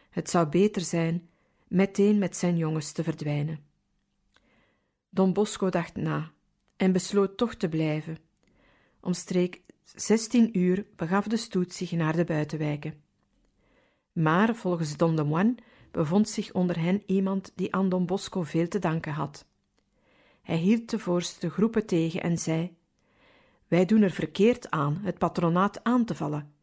Het 0.10 0.30
zou 0.30 0.48
beter 0.48 0.82
zijn 0.82 1.30
meteen 1.68 2.18
met 2.18 2.36
zijn 2.36 2.58
jongens 2.58 2.92
te 2.92 3.04
verdwijnen. 3.04 3.60
Don 5.10 5.34
Bosco 5.34 5.70
dacht 5.70 5.96
na 5.96 6.32
en 6.80 6.92
besloot 6.92 7.38
toch 7.38 7.56
te 7.56 7.70
blijven. 7.70 8.18
Omstreek 9.00 9.62
zestien 9.84 10.58
uur 10.58 10.86
begaf 10.96 11.28
de 11.28 11.38
stoet 11.38 11.74
zich 11.74 11.92
naar 11.92 12.16
de 12.16 12.24
buitenwijken. 12.24 13.02
Maar 14.12 14.56
volgens 14.56 14.98
Don 14.98 15.16
de 15.16 15.24
Moine 15.24 15.56
bevond 15.92 16.30
zich 16.30 16.54
onder 16.54 16.80
hen 16.80 17.04
iemand 17.06 17.52
die 17.56 17.76
aan 17.76 17.90
Don 17.90 18.06
Bosco 18.06 18.44
veel 18.44 18.68
te 18.68 18.80
danken 18.80 19.14
had. 19.14 19.46
Hij 20.42 20.58
hield 20.58 20.90
de 20.90 21.00
voorste 21.00 21.50
groepen 21.50 21.86
tegen 21.86 22.22
en 22.22 22.38
zei: 22.38 22.76
Wij 23.68 23.86
doen 23.86 24.02
er 24.02 24.12
verkeerd 24.12 24.70
aan 24.70 25.00
het 25.04 25.18
patronaat 25.18 25.84
aan 25.84 26.06
te 26.06 26.16
vallen. 26.16 26.54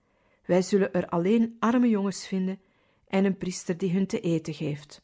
Wij 0.45 0.63
zullen 0.63 0.93
er 0.93 1.09
alleen 1.09 1.57
arme 1.59 1.89
jongens 1.89 2.27
vinden 2.27 2.61
en 3.09 3.25
een 3.25 3.37
priester 3.37 3.79
die 3.79 3.93
hun 3.93 4.07
te 4.07 4.21
eten 4.21 4.55
geeft. 4.55 5.03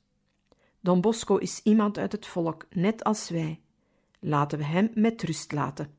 Don 0.80 1.00
Bosco 1.00 1.36
is 1.36 1.60
iemand 1.62 1.98
uit 1.98 2.12
het 2.12 2.26
volk, 2.26 2.66
net 2.70 3.04
als 3.04 3.28
wij. 3.28 3.60
Laten 4.24 4.58
we 4.58 4.64
hem 4.64 4.90
met 4.94 5.22
rust 5.22 5.52
laten. 5.52 5.94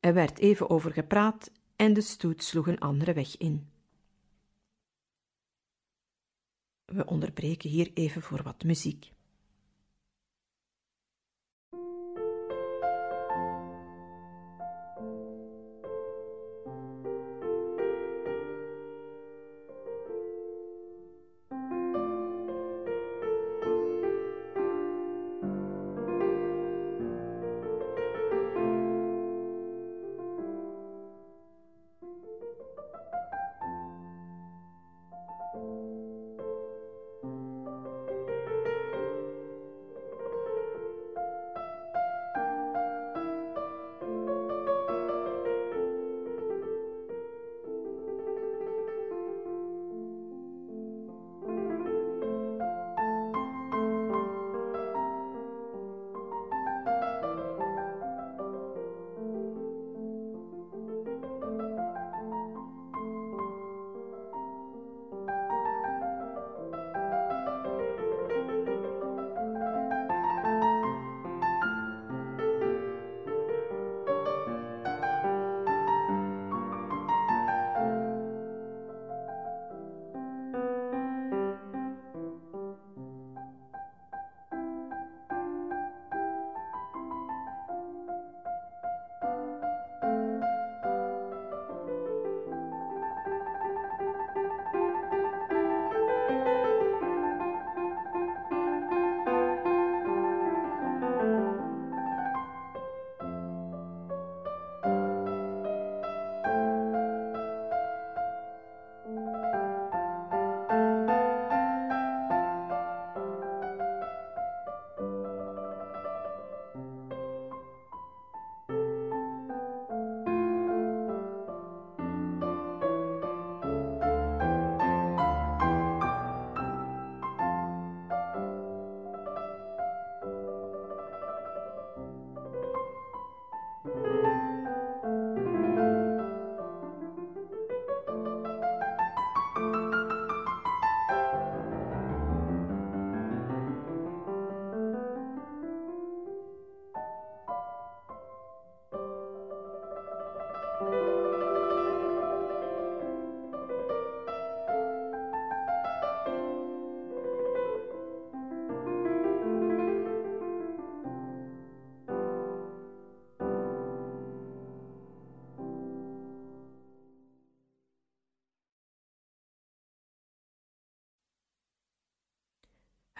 Er 0.00 0.14
werd 0.14 0.38
even 0.38 0.70
over 0.70 0.92
gepraat 0.92 1.50
en 1.76 1.92
de 1.92 2.00
stoet 2.00 2.44
sloeg 2.44 2.66
een 2.66 2.78
andere 2.78 3.12
weg 3.12 3.36
in. 3.36 3.70
We 6.84 7.04
onderbreken 7.04 7.70
hier 7.70 7.90
even 7.94 8.22
voor 8.22 8.42
wat 8.42 8.64
muziek. 8.64 9.12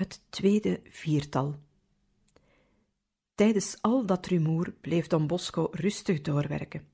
Het 0.00 0.20
tweede 0.30 0.80
viertal. 0.84 1.58
Tijdens 3.34 3.76
al 3.80 4.06
dat 4.06 4.26
rumoer 4.26 4.72
bleef 4.80 5.06
Don 5.06 5.26
Bosco 5.26 5.68
rustig 5.70 6.20
doorwerken. 6.20 6.88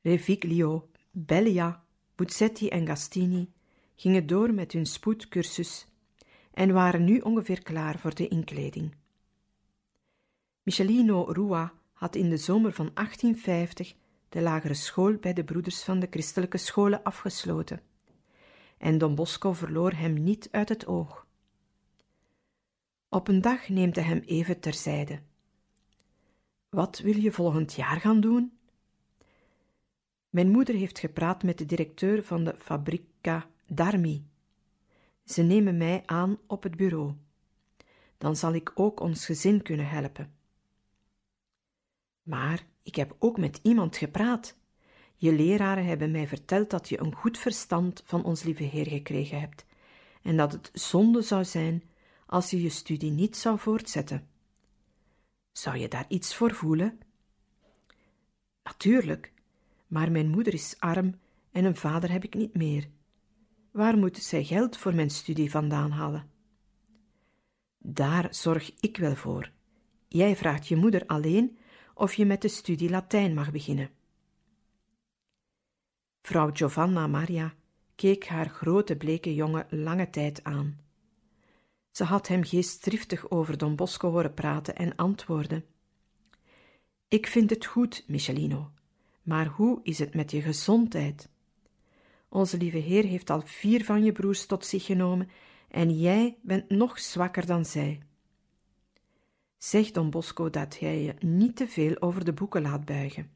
Reviglio, 0.00 0.88
Bellia, 1.10 1.84
Buzzetti 2.14 2.68
en 2.68 2.86
Gastini 2.86 3.52
gingen 3.96 4.26
door 4.26 4.54
met 4.54 4.72
hun 4.72 4.86
spoedcursus 4.86 5.86
en 6.52 6.72
waren 6.72 7.04
nu 7.04 7.18
ongeveer 7.18 7.62
klaar 7.62 7.98
voor 7.98 8.14
de 8.14 8.28
inkleding. 8.28 8.94
Michelino 10.62 11.22
Rua 11.22 11.72
had 11.92 12.16
in 12.16 12.30
de 12.30 12.36
zomer 12.36 12.72
van 12.72 12.90
1850 12.94 13.94
de 14.28 14.40
lagere 14.40 14.74
school 14.74 15.16
bij 15.16 15.32
de 15.32 15.44
broeders 15.44 15.82
van 15.82 15.98
de 15.98 16.06
christelijke 16.10 16.58
scholen 16.58 17.02
afgesloten, 17.02 17.80
en 18.78 18.98
Don 18.98 19.14
Bosco 19.14 19.52
verloor 19.52 19.92
hem 19.92 20.22
niet 20.22 20.48
uit 20.50 20.68
het 20.68 20.86
oog. 20.86 21.21
Op 23.12 23.28
een 23.28 23.40
dag 23.40 23.68
neemt 23.68 23.96
hij 23.96 24.04
hem 24.04 24.22
even 24.26 24.60
terzijde. 24.60 25.20
Wat 26.68 26.98
wil 26.98 27.16
je 27.16 27.32
volgend 27.32 27.72
jaar 27.72 28.00
gaan 28.00 28.20
doen? 28.20 28.58
Mijn 30.28 30.50
moeder 30.50 30.74
heeft 30.74 30.98
gepraat 30.98 31.42
met 31.42 31.58
de 31.58 31.66
directeur 31.66 32.22
van 32.22 32.44
de 32.44 32.54
Fabrica 32.58 33.48
d'Armi. 33.66 34.26
Ze 35.24 35.42
nemen 35.42 35.76
mij 35.76 36.02
aan 36.06 36.38
op 36.46 36.62
het 36.62 36.76
bureau. 36.76 37.14
Dan 38.18 38.36
zal 38.36 38.54
ik 38.54 38.72
ook 38.74 39.00
ons 39.00 39.26
gezin 39.26 39.62
kunnen 39.62 39.88
helpen. 39.88 40.34
Maar 42.22 42.66
ik 42.82 42.94
heb 42.94 43.16
ook 43.18 43.38
met 43.38 43.60
iemand 43.62 43.96
gepraat. 43.96 44.56
Je 45.16 45.32
leraren 45.32 45.84
hebben 45.84 46.10
mij 46.10 46.26
verteld 46.26 46.70
dat 46.70 46.88
je 46.88 47.00
een 47.00 47.14
goed 47.14 47.38
verstand 47.38 48.02
van 48.04 48.24
ons 48.24 48.42
lieve 48.42 48.64
Heer 48.64 48.86
gekregen 48.86 49.40
hebt 49.40 49.64
en 50.22 50.36
dat 50.36 50.52
het 50.52 50.70
zonde 50.72 51.22
zou 51.22 51.44
zijn 51.44 51.82
als 52.32 52.50
je 52.50 52.62
je 52.62 52.68
studie 52.68 53.10
niet 53.10 53.36
zou 53.36 53.58
voortzetten. 53.58 54.28
Zou 55.52 55.76
je 55.76 55.88
daar 55.88 56.04
iets 56.08 56.34
voor 56.34 56.54
voelen? 56.54 57.00
Natuurlijk, 58.62 59.32
maar 59.86 60.10
mijn 60.10 60.28
moeder 60.28 60.54
is 60.54 60.76
arm 60.78 61.18
en 61.50 61.64
een 61.64 61.76
vader 61.76 62.10
heb 62.10 62.24
ik 62.24 62.34
niet 62.34 62.54
meer. 62.54 62.88
Waar 63.70 63.98
moet 63.98 64.16
zij 64.16 64.44
geld 64.44 64.76
voor 64.76 64.94
mijn 64.94 65.10
studie 65.10 65.50
vandaan 65.50 65.90
halen? 65.90 66.30
Daar 67.78 68.34
zorg 68.34 68.72
ik 68.80 68.96
wel 68.96 69.14
voor. 69.14 69.50
Jij 70.08 70.36
vraagt 70.36 70.68
je 70.68 70.76
moeder 70.76 71.06
alleen 71.06 71.58
of 71.94 72.14
je 72.14 72.24
met 72.24 72.42
de 72.42 72.48
studie 72.48 72.90
Latijn 72.90 73.34
mag 73.34 73.50
beginnen. 73.50 73.90
Vrouw 76.22 76.50
Giovanna 76.52 77.06
Maria 77.06 77.54
keek 77.94 78.26
haar 78.26 78.48
grote 78.48 78.96
bleke 78.96 79.34
jongen 79.34 79.66
lange 79.70 80.10
tijd 80.10 80.44
aan. 80.44 80.82
Ze 81.92 82.04
had 82.04 82.28
hem 82.28 82.44
geestdriftig 82.44 83.30
over 83.30 83.58
Don 83.58 83.76
Bosco 83.76 84.10
horen 84.10 84.34
praten 84.34 84.76
en 84.76 84.96
antwoordde: 84.96 85.64
Ik 87.08 87.26
vind 87.26 87.50
het 87.50 87.66
goed, 87.66 88.04
Michelino, 88.06 88.70
maar 89.22 89.46
hoe 89.46 89.80
is 89.82 89.98
het 89.98 90.14
met 90.14 90.30
je 90.30 90.42
gezondheid? 90.42 91.28
Onze 92.28 92.56
lieve 92.56 92.78
Heer 92.78 93.04
heeft 93.04 93.30
al 93.30 93.40
vier 93.44 93.84
van 93.84 94.04
je 94.04 94.12
broers 94.12 94.46
tot 94.46 94.66
zich 94.66 94.84
genomen 94.84 95.30
en 95.68 95.98
jij 95.98 96.38
bent 96.42 96.68
nog 96.68 96.98
zwakker 96.98 97.46
dan 97.46 97.64
zij. 97.64 98.02
Zeg 99.58 99.90
Don 99.90 100.10
Bosco 100.10 100.50
dat 100.50 100.76
jij 100.80 101.02
je 101.02 101.14
niet 101.18 101.56
te 101.56 101.68
veel 101.68 102.00
over 102.00 102.24
de 102.24 102.32
boeken 102.32 102.62
laat 102.62 102.84
buigen. 102.84 103.30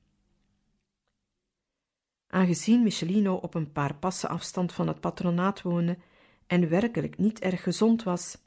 aangezien 2.28 2.82
Michelino 2.82 3.34
op 3.34 3.54
een 3.54 3.72
paar 3.72 3.94
passen 3.94 4.28
afstand 4.28 4.72
van 4.72 4.88
het 4.88 5.00
patronaat 5.00 5.62
woonde 5.62 5.98
en 6.46 6.68
werkelijk 6.68 7.18
niet 7.18 7.40
erg 7.40 7.62
gezond 7.62 8.02
was, 8.02 8.38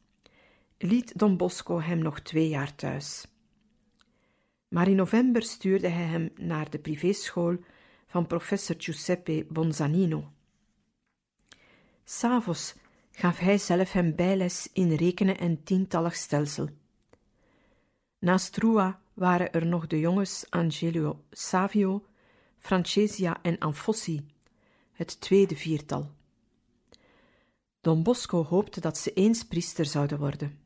liet 0.79 1.17
Don 1.19 1.37
Bosco 1.37 1.81
hem 1.81 1.97
nog 1.97 2.19
twee 2.19 2.49
jaar 2.49 2.75
thuis. 2.75 3.27
Maar 4.67 4.87
in 4.87 4.95
november 4.95 5.43
stuurde 5.43 5.87
hij 5.87 6.05
hem 6.05 6.29
naar 6.35 6.69
de 6.69 6.79
privéschool 6.79 7.57
van 8.07 8.27
professor 8.27 8.75
Giuseppe 8.77 9.45
Bonzanino. 9.49 10.31
S'avonds 12.03 12.75
gaf 13.11 13.37
hij 13.37 13.57
zelf 13.57 13.91
hem 13.91 14.15
bijles 14.15 14.69
in 14.73 14.93
rekenen 14.93 15.37
en 15.37 15.63
tientallig 15.63 16.15
stelsel. 16.15 16.69
Naast 18.19 18.57
Rua 18.57 19.01
waren 19.13 19.51
er 19.51 19.65
nog 19.65 19.87
de 19.87 19.99
jongens 19.99 20.45
Angelo 20.49 21.23
Savio, 21.31 22.05
Francesia 22.57 23.41
en 23.41 23.57
Anfossi, 23.57 24.25
het 24.91 25.21
tweede 25.21 25.55
viertal. 25.55 26.11
Don 27.81 28.03
Bosco 28.03 28.43
hoopte 28.43 28.79
dat 28.79 28.97
ze 28.97 29.13
eens 29.13 29.43
priester 29.43 29.85
zouden 29.85 30.19
worden. 30.19 30.58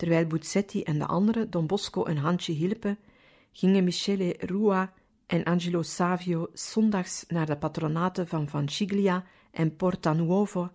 Terwijl 0.00 0.26
Buzzetti 0.26 0.82
en 0.82 0.98
de 0.98 1.06
anderen 1.06 1.50
Don 1.50 1.66
Bosco 1.66 2.06
een 2.06 2.18
handje 2.18 2.52
hielpen, 2.52 2.98
gingen 3.52 3.84
Michele 3.84 4.34
Rua 4.38 4.92
en 5.26 5.44
Angelo 5.44 5.82
Savio 5.82 6.50
zondags 6.52 7.24
naar 7.28 7.46
de 7.46 7.56
patronaten 7.56 8.28
van 8.28 8.48
Vanciglia 8.48 9.24
en 9.50 9.76
Porta 9.76 10.12
Nuovo, 10.12 10.70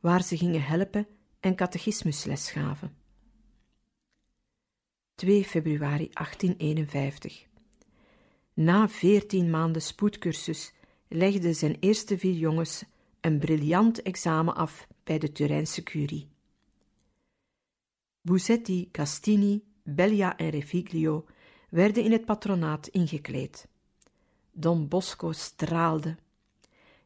waar 0.00 0.22
ze 0.22 0.36
gingen 0.36 0.62
helpen 0.62 1.06
en 1.40 1.54
catechismusles 1.54 2.50
gaven. 2.50 2.96
2 5.14 5.44
februari 5.44 6.10
1851 6.12 7.46
Na 8.54 8.88
veertien 8.88 9.50
maanden 9.50 9.82
spoedcursus 9.82 10.72
legden 11.08 11.54
zijn 11.54 11.76
eerste 11.80 12.18
vier 12.18 12.34
jongens 12.34 12.84
een 13.20 13.38
briljant 13.38 14.02
examen 14.02 14.54
af 14.54 14.86
bij 15.04 15.18
de 15.18 15.32
Turijnse 15.32 15.82
curie. 15.82 16.34
Busetti, 18.26 18.88
Castini, 18.90 19.62
Bellia 19.82 20.36
en 20.36 20.50
Refiglio 20.50 21.24
werden 21.68 22.04
in 22.04 22.12
het 22.12 22.24
patronaat 22.24 22.88
ingekleed. 22.88 23.68
Don 24.52 24.88
Bosco 24.88 25.32
straalde. 25.32 26.16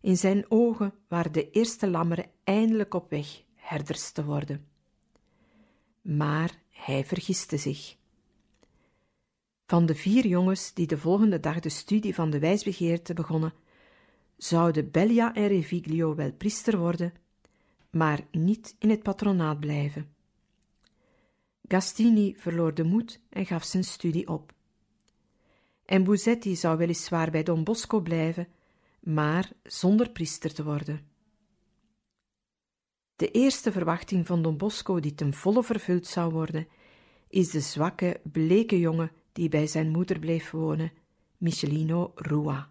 In 0.00 0.16
zijn 0.16 0.44
ogen 0.50 0.94
waren 1.08 1.32
de 1.32 1.50
eerste 1.50 1.90
lammeren 1.90 2.30
eindelijk 2.44 2.94
op 2.94 3.10
weg 3.10 3.42
herders 3.54 4.10
te 4.10 4.24
worden. 4.24 4.66
Maar 6.02 6.62
hij 6.70 7.04
vergiste 7.04 7.56
zich. 7.56 7.96
Van 9.66 9.86
de 9.86 9.94
vier 9.94 10.26
jongens 10.26 10.74
die 10.74 10.86
de 10.86 10.98
volgende 10.98 11.40
dag 11.40 11.60
de 11.60 11.68
studie 11.68 12.14
van 12.14 12.30
de 12.30 12.38
wijsbegeerte 12.38 13.14
begonnen, 13.14 13.52
zouden 14.36 14.90
Bellia 14.90 15.34
en 15.34 15.46
Reviglio 15.46 16.14
wel 16.14 16.32
priester 16.32 16.78
worden, 16.78 17.12
maar 17.90 18.26
niet 18.30 18.76
in 18.78 18.90
het 18.90 19.02
patronaat 19.02 19.60
blijven. 19.60 20.18
Gastini 21.72 22.34
verloor 22.36 22.74
de 22.74 22.84
moed 22.84 23.20
en 23.28 23.46
gaf 23.46 23.64
zijn 23.64 23.84
studie 23.84 24.28
op. 24.28 24.52
En 25.84 26.04
Buzetti 26.04 26.56
zou 26.56 26.78
weliswaar 26.78 27.30
bij 27.30 27.42
Don 27.42 27.64
Bosco 27.64 28.00
blijven, 28.00 28.48
maar 29.00 29.52
zonder 29.62 30.10
priester 30.10 30.54
te 30.54 30.64
worden. 30.64 31.06
De 33.16 33.30
eerste 33.30 33.72
verwachting 33.72 34.26
van 34.26 34.42
Don 34.42 34.56
Bosco 34.56 35.00
die 35.00 35.14
ten 35.14 35.34
volle 35.34 35.62
vervuld 35.62 36.06
zou 36.06 36.32
worden, 36.32 36.68
is 37.28 37.50
de 37.50 37.60
zwakke, 37.60 38.20
bleke 38.22 38.78
jongen 38.78 39.12
die 39.32 39.48
bij 39.48 39.66
zijn 39.66 39.90
moeder 39.90 40.18
bleef 40.18 40.50
wonen, 40.50 40.92
Michelino 41.36 42.12
Rua. 42.14 42.70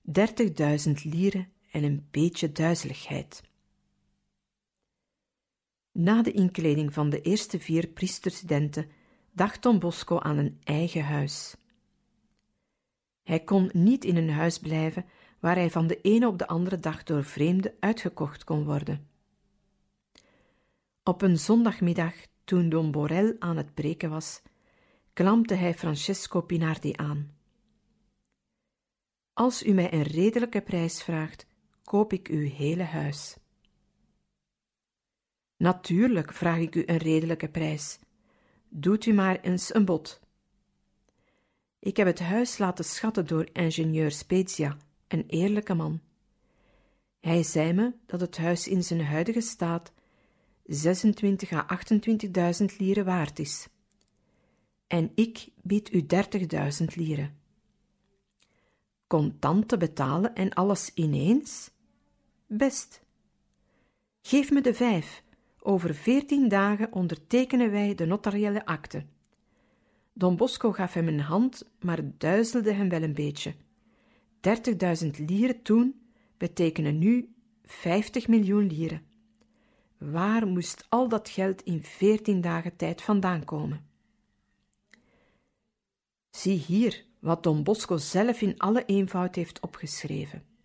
Dertigduizend 0.00 1.04
lieren 1.04 1.54
en 1.76 1.84
een 1.84 2.08
beetje 2.10 2.52
duizeligheid. 2.52 3.42
Na 5.92 6.22
de 6.22 6.32
inkleding 6.32 6.92
van 6.92 7.10
de 7.10 7.20
eerste 7.20 7.60
vier 7.60 7.86
priesterstudenten 7.88 8.90
dacht 9.32 9.62
Don 9.62 9.78
Bosco 9.78 10.18
aan 10.18 10.36
een 10.36 10.60
eigen 10.64 11.04
huis. 11.04 11.56
Hij 13.22 13.40
kon 13.40 13.70
niet 13.72 14.04
in 14.04 14.16
een 14.16 14.30
huis 14.30 14.58
blijven 14.58 15.04
waar 15.40 15.54
hij 15.54 15.70
van 15.70 15.86
de 15.86 16.00
ene 16.00 16.26
op 16.26 16.38
de 16.38 16.46
andere 16.46 16.78
dag 16.78 17.02
door 17.02 17.24
vreemden 17.24 17.74
uitgekocht 17.80 18.44
kon 18.44 18.64
worden. 18.64 19.08
Op 21.02 21.22
een 21.22 21.38
zondagmiddag, 21.38 22.14
toen 22.44 22.68
Don 22.68 22.90
Borel 22.90 23.36
aan 23.38 23.56
het 23.56 23.74
breken 23.74 24.10
was, 24.10 24.42
klampte 25.12 25.54
hij 25.54 25.74
Francesco 25.74 26.40
Pinardi 26.40 26.92
aan. 26.96 27.34
Als 29.32 29.66
u 29.66 29.72
mij 29.72 29.92
een 29.92 30.02
redelijke 30.02 30.62
prijs 30.62 31.02
vraagt, 31.02 31.45
koop 31.86 32.12
ik 32.12 32.28
uw 32.28 32.48
hele 32.48 32.82
huis. 32.82 33.36
Natuurlijk 35.56 36.32
vraag 36.32 36.58
ik 36.58 36.74
u 36.74 36.82
een 36.86 36.96
redelijke 36.96 37.48
prijs. 37.48 37.98
Doet 38.68 39.06
u 39.06 39.12
maar 39.12 39.40
eens 39.40 39.74
een 39.74 39.84
bod. 39.84 40.20
Ik 41.78 41.96
heb 41.96 42.06
het 42.06 42.20
huis 42.20 42.58
laten 42.58 42.84
schatten 42.84 43.26
door 43.26 43.48
ingenieur 43.52 44.10
Spezia, 44.10 44.76
een 45.08 45.24
eerlijke 45.26 45.74
man. 45.74 46.00
Hij 47.20 47.42
zei 47.42 47.72
me 47.72 47.92
dat 48.06 48.20
het 48.20 48.36
huis 48.36 48.68
in 48.68 48.82
zijn 48.82 49.04
huidige 49.04 49.40
staat 49.40 49.92
26 50.64 51.52
à 51.52 51.66
28.000 52.60 52.76
lieren 52.78 53.04
waard 53.04 53.38
is. 53.38 53.68
En 54.86 55.12
ik 55.14 55.48
bied 55.62 55.92
u 55.92 56.06
30.000 56.80 56.84
lieren. 56.94 57.38
Contant 59.06 59.68
te 59.68 59.76
betalen 59.76 60.34
en 60.34 60.52
alles 60.52 60.90
ineens? 60.94 61.74
Best. 62.48 63.02
Geef 64.22 64.50
me 64.50 64.60
de 64.60 64.74
vijf. 64.74 65.22
Over 65.60 65.94
veertien 65.94 66.48
dagen 66.48 66.92
ondertekenen 66.92 67.70
wij 67.70 67.94
de 67.94 68.06
notariële 68.06 68.66
akte. 68.66 69.04
Don 70.12 70.36
Bosco 70.36 70.72
gaf 70.72 70.92
hem 70.92 71.08
een 71.08 71.20
hand, 71.20 71.70
maar 71.80 71.96
het 71.96 72.20
duizelde 72.20 72.72
hem 72.72 72.88
wel 72.88 73.02
een 73.02 73.14
beetje. 73.14 73.54
Dertigduizend 74.40 75.18
lieren 75.18 75.62
toen 75.62 76.00
betekenen 76.36 76.98
nu 76.98 77.34
vijftig 77.64 78.28
miljoen 78.28 78.66
lieren. 78.66 79.02
Waar 79.98 80.46
moest 80.46 80.86
al 80.88 81.08
dat 81.08 81.28
geld 81.28 81.62
in 81.62 81.82
veertien 81.82 82.40
dagen 82.40 82.76
tijd 82.76 83.02
vandaan 83.02 83.44
komen? 83.44 83.86
Zie 86.30 86.58
hier 86.58 87.04
wat 87.18 87.42
Don 87.42 87.62
Bosco 87.62 87.96
zelf 87.96 88.40
in 88.40 88.58
alle 88.58 88.84
eenvoud 88.84 89.34
heeft 89.34 89.60
opgeschreven. 89.60 90.55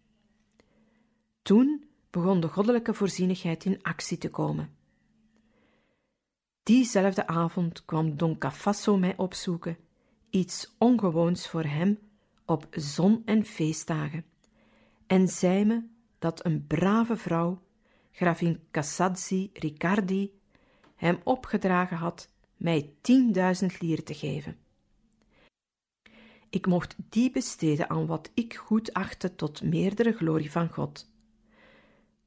Toen 1.42 1.86
begon 2.10 2.40
de 2.40 2.48
goddelijke 2.48 2.94
voorzienigheid 2.94 3.66
in 3.66 3.84
actie 3.84 4.18
te 4.18 4.30
komen. 4.30 4.76
Diezelfde 6.64 7.28
avond 7.28 7.86
kwam 7.86 8.18
Don 8.18 8.38
Cafasso 8.38 8.98
mij 8.98 9.18
opzoeken, 9.18 9.78
iets 10.30 10.76
ongewoons 10.78 11.48
voor 11.50 11.64
hem 11.64 12.00
op 12.46 12.68
zon- 12.72 13.22
en 13.26 13.46
feestdagen, 13.46 14.26
en 15.08 15.28
zei 15.28 15.66
me 15.66 15.84
dat 16.20 16.46
een 16.46 16.68
brave 16.68 17.16
vrouw 17.16 17.62
gravin 18.12 18.60
Cassazzi 18.72 19.50
Riccardi 19.54 20.40
hem 20.96 21.20
opgedragen 21.24 21.98
had 21.98 22.30
mij 22.58 22.94
tienduizend 23.02 23.82
lieren 23.82 24.04
te 24.04 24.14
geven. 24.14 24.58
Ik 26.50 26.68
mocht 26.68 26.96
die 27.10 27.32
besteden 27.32 27.90
aan 27.90 28.06
wat 28.06 28.32
ik 28.34 28.54
goed 28.56 28.94
achtte 28.94 29.36
tot 29.36 29.64
meerdere 29.64 30.12
glorie 30.12 30.52
van 30.52 30.70
God. 30.70 31.11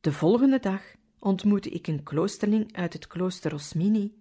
De 0.05 0.12
volgende 0.12 0.59
dag 0.59 0.83
ontmoette 1.19 1.69
ik 1.71 1.87
een 1.87 2.03
kloosterling 2.03 2.77
uit 2.77 2.93
het 2.93 3.07
klooster 3.07 3.51
Rosmini, 3.51 4.14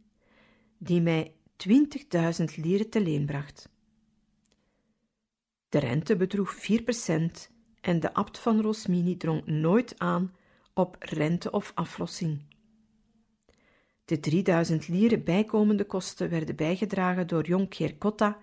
die 0.77 1.01
mij 1.01 1.35
twintigduizend 1.55 2.57
lieren 2.57 2.89
te 2.89 3.01
leen 3.01 3.25
bracht. 3.25 3.69
De 5.69 5.79
rente 5.79 6.15
bedroeg 6.15 6.53
vier 6.53 6.83
procent 6.83 7.49
en 7.81 7.99
de 7.99 8.13
abt 8.13 8.39
van 8.39 8.61
Rosmini 8.61 9.17
drong 9.17 9.45
nooit 9.45 9.99
aan 9.99 10.35
op 10.73 10.95
rente 10.99 11.51
of 11.51 11.71
aflossing. 11.75 12.45
De 14.05 14.19
3000 14.19 14.87
lieren 14.87 15.23
bijkomende 15.23 15.85
kosten 15.85 16.29
werden 16.29 16.55
bijgedragen 16.55 17.27
door 17.27 17.45
Jonkheer 17.45 17.97
Cotta, 17.97 18.39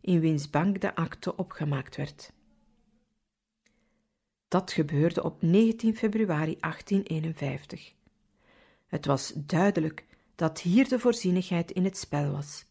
in 0.00 0.20
wiens 0.20 0.50
bank 0.50 0.80
de 0.80 0.94
akte 0.94 1.36
opgemaakt 1.36 1.96
werd. 1.96 2.32
Dat 4.52 4.72
gebeurde 4.72 5.22
op 5.22 5.42
19 5.42 5.96
februari 5.96 6.56
1851. 6.60 7.92
Het 8.86 9.06
was 9.06 9.32
duidelijk 9.36 10.06
dat 10.34 10.60
hier 10.60 10.88
de 10.88 10.98
voorzienigheid 10.98 11.70
in 11.70 11.84
het 11.84 11.96
spel 11.96 12.32
was. 12.32 12.64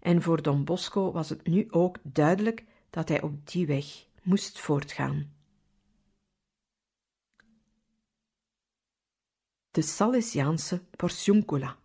En 0.00 0.22
voor 0.22 0.42
Don 0.42 0.64
Bosco 0.64 1.12
was 1.12 1.28
het 1.28 1.46
nu 1.46 1.66
ook 1.70 1.98
duidelijk 2.02 2.64
dat 2.90 3.08
hij 3.08 3.22
op 3.22 3.48
die 3.48 3.66
weg 3.66 4.06
moest 4.22 4.60
voortgaan. 4.60 5.32
de 9.72 9.82
Salesiaanse 9.82 10.82
Porciuncula. 10.96 11.76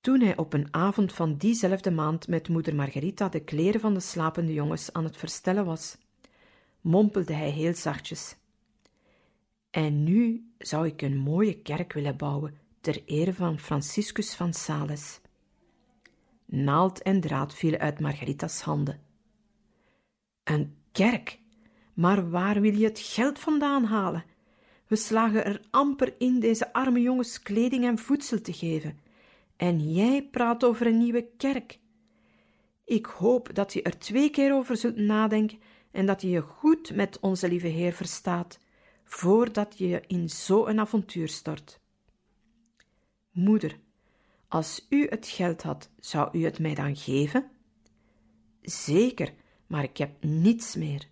Toen 0.00 0.20
hij 0.20 0.36
op 0.36 0.52
een 0.52 0.74
avond 0.74 1.12
van 1.12 1.36
diezelfde 1.36 1.90
maand 1.90 2.28
met 2.28 2.48
moeder 2.48 2.74
Margarita 2.74 3.28
de 3.28 3.44
kleren 3.44 3.80
van 3.80 3.94
de 3.94 4.00
slapende 4.00 4.52
jongens 4.52 4.92
aan 4.92 5.04
het 5.04 5.16
verstellen 5.16 5.64
was, 5.64 5.96
mompelde 6.82 7.32
hij 7.32 7.50
heel 7.50 7.74
zachtjes: 7.74 8.36
En 9.70 10.04
nu 10.04 10.52
zou 10.58 10.86
ik 10.86 11.02
een 11.02 11.16
mooie 11.16 11.62
kerk 11.62 11.92
willen 11.92 12.16
bouwen 12.16 12.58
ter 12.80 13.02
ere 13.04 13.34
van 13.34 13.58
Franciscus 13.58 14.34
van 14.34 14.52
Sales. 14.52 15.20
Naald 16.44 17.02
en 17.02 17.20
draad 17.20 17.54
vielen 17.54 17.80
uit 17.80 18.00
Margarita's 18.00 18.60
handen. 18.60 19.00
Een 20.44 20.76
kerk? 20.92 21.40
Maar 21.94 22.30
waar 22.30 22.60
wil 22.60 22.74
je 22.74 22.84
het 22.84 22.98
geld 22.98 23.38
vandaan 23.38 23.84
halen? 23.84 24.24
We 24.86 24.96
slagen 24.96 25.44
er 25.44 25.62
amper 25.70 26.14
in 26.18 26.40
deze 26.40 26.72
arme 26.72 27.00
jongens 27.00 27.42
kleding 27.42 27.84
en 27.84 27.98
voedsel 27.98 28.40
te 28.40 28.52
geven. 28.52 28.98
En 29.56 29.92
jij 29.92 30.28
praat 30.30 30.64
over 30.64 30.86
een 30.86 30.98
nieuwe 30.98 31.28
kerk. 31.36 31.78
Ik 32.84 33.06
hoop 33.06 33.54
dat 33.54 33.72
je 33.72 33.82
er 33.82 33.98
twee 33.98 34.30
keer 34.30 34.54
over 34.54 34.76
zult 34.76 34.96
nadenken 34.96 35.58
en 35.92 36.06
dat 36.06 36.22
je 36.22 36.28
je 36.28 36.40
goed 36.40 36.94
met 36.94 37.20
onze 37.20 37.48
lieve 37.48 37.66
Heer 37.66 37.92
verstaat, 37.92 38.58
voordat 39.04 39.78
je 39.78 39.88
je 39.88 40.02
in 40.06 40.28
zo'n 40.28 40.80
avontuur 40.80 41.28
stort. 41.28 41.80
Moeder, 43.30 43.78
als 44.48 44.86
u 44.88 45.06
het 45.08 45.28
geld 45.28 45.62
had, 45.62 45.90
zou 45.98 46.38
u 46.38 46.44
het 46.44 46.58
mij 46.58 46.74
dan 46.74 46.96
geven? 46.96 47.50
Zeker, 48.62 49.32
maar 49.66 49.82
ik 49.82 49.96
heb 49.96 50.24
niets 50.24 50.76
meer. 50.76 51.08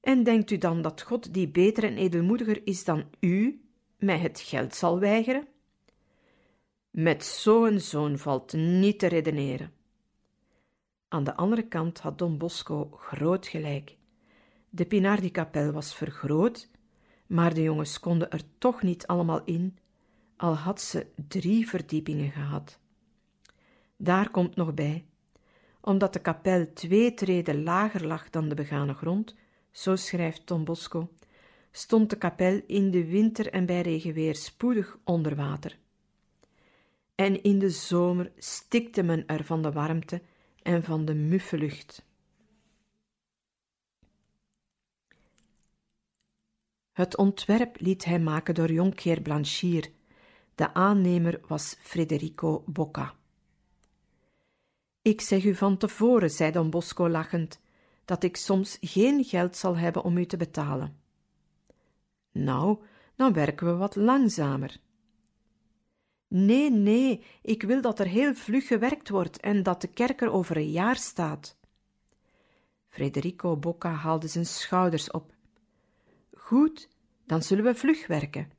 En 0.00 0.22
denkt 0.22 0.50
u 0.50 0.58
dan 0.58 0.82
dat 0.82 1.02
God, 1.02 1.34
die 1.34 1.48
beter 1.48 1.84
en 1.84 1.96
edelmoediger 1.96 2.66
is 2.66 2.84
dan 2.84 3.04
u, 3.20 3.64
mij 3.98 4.18
het 4.18 4.40
geld 4.40 4.74
zal 4.74 4.98
weigeren? 4.98 5.46
Met 6.90 7.24
zo'n 7.24 7.80
zoon 7.80 8.18
valt 8.18 8.52
niet 8.52 8.98
te 8.98 9.06
redeneren. 9.06 9.72
Aan 11.14 11.24
de 11.24 11.36
andere 11.36 11.62
kant 11.62 12.00
had 12.00 12.18
Don 12.18 12.38
Bosco 12.38 12.90
groot 12.96 13.46
gelijk. 13.46 13.96
De 14.70 14.84
Pinardi-kapel 14.84 15.72
was 15.72 15.94
vergroot, 15.94 16.70
maar 17.26 17.54
de 17.54 17.62
jongens 17.62 18.00
konden 18.00 18.30
er 18.30 18.42
toch 18.58 18.82
niet 18.82 19.06
allemaal 19.06 19.44
in, 19.44 19.78
al 20.36 20.54
had 20.54 20.80
ze 20.80 21.06
drie 21.28 21.68
verdiepingen 21.68 22.30
gehad. 22.30 22.78
Daar 23.96 24.30
komt 24.30 24.56
nog 24.56 24.74
bij, 24.74 25.04
omdat 25.80 26.12
de 26.12 26.20
kapel 26.20 26.72
twee 26.72 27.14
treden 27.14 27.62
lager 27.62 28.06
lag 28.06 28.30
dan 28.30 28.48
de 28.48 28.54
begane 28.54 28.94
grond, 28.94 29.34
zo 29.70 29.96
schrijft 29.96 30.46
Don 30.46 30.64
Bosco, 30.64 31.10
stond 31.70 32.10
de 32.10 32.16
kapel 32.18 32.60
in 32.66 32.90
de 32.90 33.06
winter 33.06 33.52
en 33.52 33.66
bij 33.66 33.80
regenweer 33.80 34.34
spoedig 34.34 34.98
onder 35.04 35.36
water. 35.36 35.78
En 37.14 37.42
in 37.42 37.58
de 37.58 37.70
zomer 37.70 38.32
stikte 38.36 39.02
men 39.02 39.26
er 39.26 39.44
van 39.44 39.62
de 39.62 39.72
warmte 39.72 40.22
en 40.64 40.82
van 40.82 41.04
de 41.04 41.14
muffe 41.14 41.58
lucht. 41.58 42.04
Het 46.92 47.16
ontwerp 47.16 47.80
liet 47.80 48.04
hij 48.04 48.18
maken 48.18 48.54
door 48.54 48.72
jonkheer 48.72 49.20
Blanchier. 49.20 49.90
De 50.54 50.74
aannemer 50.74 51.40
was 51.48 51.76
Federico 51.78 52.62
Bocca. 52.66 53.14
Ik 55.02 55.20
zeg 55.20 55.44
u 55.44 55.54
van 55.54 55.76
tevoren, 55.76 56.30
zei 56.30 56.50
Don 56.50 56.70
Bosco 56.70 57.08
lachend, 57.08 57.60
dat 58.04 58.22
ik 58.22 58.36
soms 58.36 58.78
geen 58.80 59.24
geld 59.24 59.56
zal 59.56 59.76
hebben 59.76 60.02
om 60.02 60.16
u 60.16 60.26
te 60.26 60.36
betalen. 60.36 61.00
Nou, 62.32 62.78
dan 63.14 63.32
werken 63.32 63.66
we 63.66 63.72
wat 63.72 63.96
langzamer. 63.96 64.80
Nee, 66.36 66.70
nee, 66.70 67.24
ik 67.42 67.62
wil 67.62 67.80
dat 67.80 67.98
er 67.98 68.06
heel 68.06 68.34
vlug 68.34 68.66
gewerkt 68.66 69.08
wordt 69.08 69.40
en 69.40 69.62
dat 69.62 69.80
de 69.80 69.88
kerk 69.88 70.20
er 70.20 70.30
over 70.30 70.56
een 70.56 70.70
jaar 70.70 70.96
staat. 70.96 71.56
Frederico 72.88 73.56
Bocca 73.56 73.90
haalde 73.90 74.28
zijn 74.28 74.46
schouders 74.46 75.10
op. 75.10 75.34
Goed, 76.36 76.88
dan 77.26 77.42
zullen 77.42 77.64
we 77.64 77.74
vlug 77.74 78.06
werken. 78.06 78.50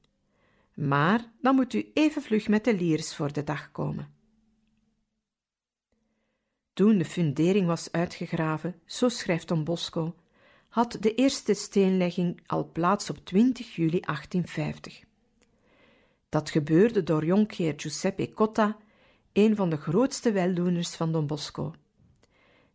Maar 0.74 1.32
dan 1.42 1.56
moet 1.56 1.74
u 1.74 1.92
even 1.94 2.22
vlug 2.22 2.48
met 2.48 2.64
de 2.64 2.76
liers 2.76 3.16
voor 3.16 3.34
de 3.34 3.44
dag 3.44 3.72
komen. 3.72 4.14
Toen 6.74 6.98
de 6.98 7.06
fundering 7.06 7.68
was 7.68 7.92
uitgegraven, 7.92 8.80
zo 8.86 9.10
schrijft 9.10 9.48
Don 9.48 9.64
Bosco, 9.64 10.16
had 10.68 10.98
de 11.00 11.16
eerste 11.16 11.54
steenlegging 11.54 12.42
al 12.46 12.72
plaats 12.72 13.10
op 13.10 13.26
20 13.26 13.76
juli 13.76 14.00
1850. 14.00 15.04
Dat 16.30 16.50
gebeurde 16.50 17.04
door 17.04 17.26
jonkheer 17.26 17.74
Giuseppe 17.78 18.34
Cotta, 18.34 18.78
een 19.34 19.56
van 19.56 19.70
de 19.70 19.78
grootste 19.78 20.32
weldoeners 20.32 20.96
van 20.96 21.12
Don 21.12 21.28
Bosco. 21.28 21.74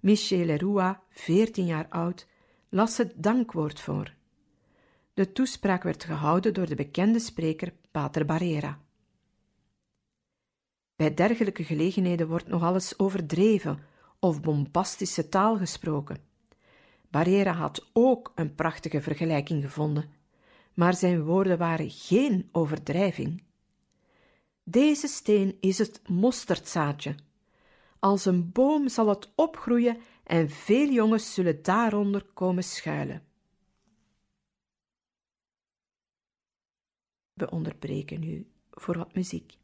Michele 0.01 0.57
Rua, 0.57 1.03
veertien 1.09 1.67
jaar 1.67 1.87
oud, 1.89 2.27
las 2.69 2.97
het 2.97 3.13
dankwoord 3.17 3.81
voor. 3.81 4.15
De 5.15 5.33
toespraak 5.33 5.83
werd 5.83 6.05
gehouden 6.05 6.55
door 6.55 6.67
de 6.67 6.75
bekende 6.75 7.19
spreker 7.19 7.73
Pater 7.91 8.25
Barrera. 8.25 8.81
Bij 10.97 11.15
dergelijke 11.15 11.65
gelegenheden 11.65 12.29
wordt 12.29 12.49
nog 12.49 12.63
alles 12.63 12.99
overdreven 12.99 13.79
of 14.19 14.41
bombastische 14.41 15.29
taal 15.29 15.57
gesproken. 15.57 16.17
Barrera 17.09 17.53
had 17.53 17.87
ook 17.93 18.33
een 18.35 18.55
prachtige 18.55 19.01
vergelijking 19.01 19.63
gevonden, 19.63 20.11
maar 20.75 20.95
zijn 20.95 21.25
woorden 21.25 21.59
waren 21.59 21.91
geen 21.91 22.49
overdrijving. 22.53 23.43
Deze 24.63 25.07
steen 25.07 25.57
is 25.61 25.79
het 25.79 26.09
mosterdzaadje. 26.09 27.15
Als 27.99 28.25
een 28.25 28.53
boom 28.53 28.89
zal 28.89 29.09
het 29.09 29.33
opgroeien 29.35 29.99
en 30.25 30.51
veel 30.51 30.89
jongens 30.89 31.35
zullen 31.35 31.63
daaronder 31.63 32.25
komen 32.25 32.65
schuilen. 32.65 33.25
We 37.33 37.51
onderbreken 37.51 38.21
nu 38.21 38.51
voor 38.71 38.97
wat 38.97 39.15
muziek. 39.15 39.60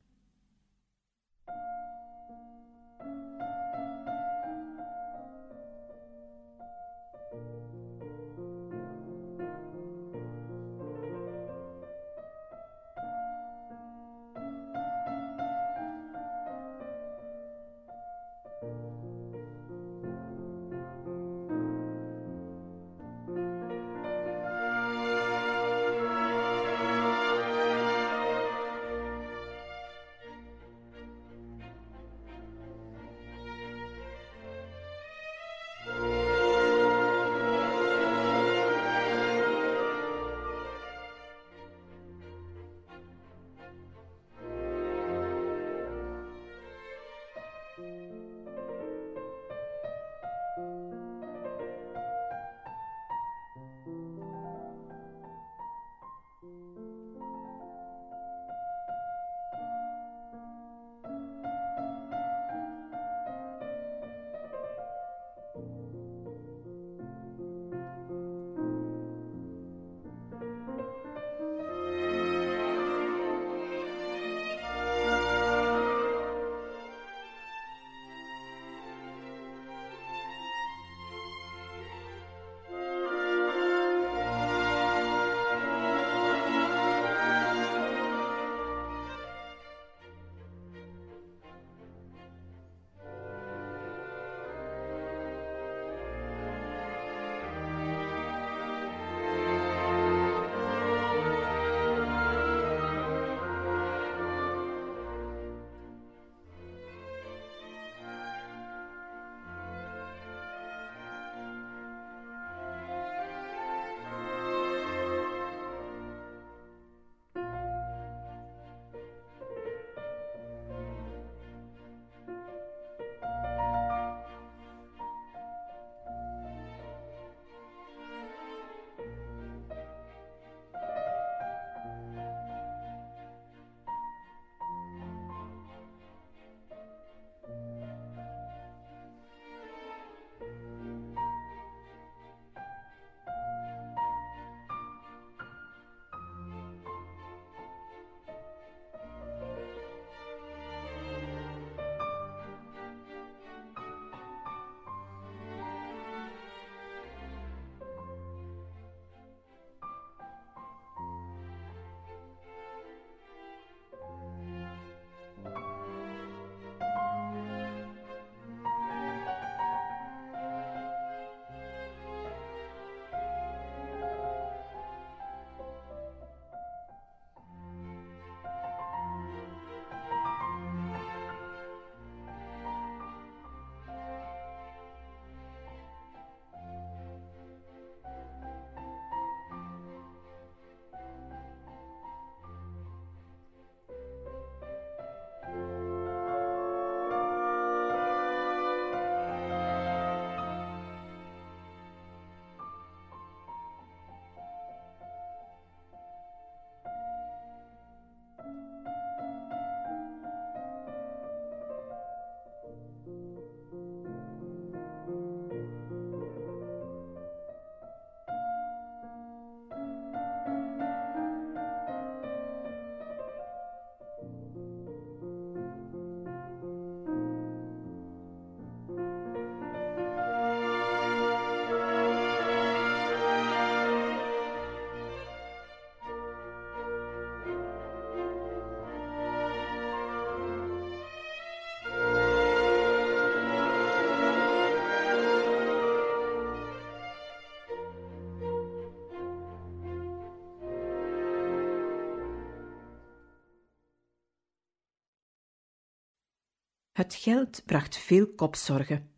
Het 256.97 257.15
geld 257.15 257.63
bracht 257.67 257.97
veel 257.97 258.27
kopzorgen. 258.27 259.11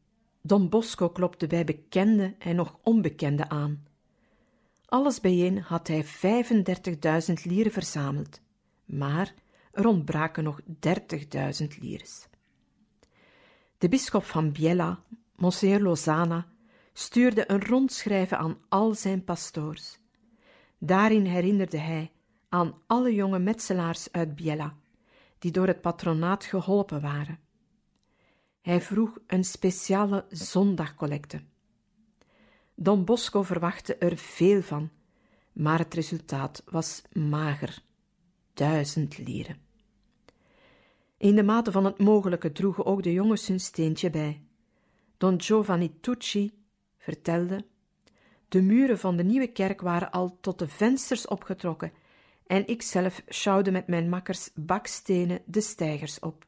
Don 0.42 0.68
Bosco 0.68 1.08
klopte 1.08 1.46
bij 1.46 1.64
bekende 1.64 2.34
en 2.38 2.56
nog 2.56 2.78
onbekende 2.82 3.48
aan. 3.48 3.86
Alles 4.84 5.20
bijeen 5.20 5.58
had 5.58 5.88
hij 5.88 6.04
35.000 6.04 7.32
lieren 7.42 7.72
verzameld, 7.72 8.40
maar 8.84 9.34
er 9.72 9.86
ontbraken 9.86 10.44
nog 10.44 10.60
30.000 10.60 11.66
lires. 11.80 12.26
De 13.78 13.88
bisschop 13.88 14.24
van 14.24 14.52
Biella, 14.52 15.02
Monsieur 15.36 15.80
Lozana, 15.80 16.46
stuurde 16.92 17.50
een 17.50 17.64
rondschrijven 17.64 18.38
aan 18.38 18.58
al 18.68 18.94
zijn 18.94 19.24
pastoors. 19.24 19.98
Daarin 20.78 21.24
herinnerde 21.24 21.78
hij 21.78 22.10
aan 22.48 22.74
alle 22.86 23.14
jonge 23.14 23.38
metselaars 23.38 24.12
uit 24.12 24.34
Biella, 24.34 24.74
die 25.38 25.50
door 25.50 25.66
het 25.66 25.80
patronaat 25.80 26.44
geholpen 26.44 27.00
waren. 27.00 27.46
Hij 28.68 28.80
vroeg 28.80 29.18
een 29.26 29.44
speciale 29.44 30.24
zondagcollecte. 30.28 31.40
Don 32.74 33.04
Bosco 33.04 33.42
verwachtte 33.42 33.96
er 33.96 34.16
veel 34.16 34.62
van, 34.62 34.90
maar 35.52 35.78
het 35.78 35.94
resultaat 35.94 36.62
was 36.70 37.02
mager: 37.12 37.82
duizend 38.54 39.18
lieren. 39.18 39.56
In 41.16 41.34
de 41.34 41.42
mate 41.42 41.72
van 41.72 41.84
het 41.84 41.98
mogelijke 41.98 42.52
droegen 42.52 42.84
ook 42.84 43.02
de 43.02 43.12
jongens 43.12 43.46
hun 43.46 43.60
steentje 43.60 44.10
bij. 44.10 44.42
Don 45.16 45.40
Giovanni 45.40 46.00
Tucci 46.00 46.52
vertelde: 46.98 47.64
De 48.48 48.62
muren 48.62 48.98
van 48.98 49.16
de 49.16 49.24
nieuwe 49.24 49.52
kerk 49.52 49.80
waren 49.80 50.10
al 50.10 50.38
tot 50.40 50.58
de 50.58 50.68
vensters 50.68 51.26
opgetrokken 51.26 51.92
en 52.46 52.66
ik 52.66 52.82
zelf 52.82 53.22
sjouwde 53.28 53.70
met 53.70 53.86
mijn 53.86 54.08
makkers 54.08 54.50
bakstenen 54.54 55.42
de 55.44 55.60
steigers 55.60 56.18
op. 56.18 56.46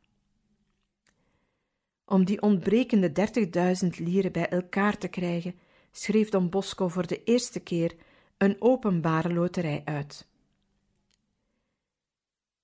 Om 2.11 2.25
die 2.25 2.43
ontbrekende 2.43 3.13
dertigduizend 3.13 3.99
lieren 3.99 4.33
bij 4.33 4.49
elkaar 4.49 4.99
te 4.99 5.09
krijgen, 5.09 5.55
schreef 5.93 6.29
Don 6.29 6.49
Bosco 6.49 6.89
voor 6.89 7.07
de 7.07 7.25
eerste 7.25 7.61
keer 7.61 7.97
een 8.37 8.57
openbare 8.59 9.33
loterij 9.33 9.83
uit. 9.85 10.27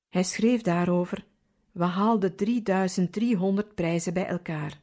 Hij 0.08 0.22
schreef 0.22 0.62
daarover: 0.62 1.24
We 1.72 1.84
haalden 1.84 2.36
3300 2.36 3.74
prijzen 3.74 4.14
bij 4.14 4.26
elkaar. 4.26 4.80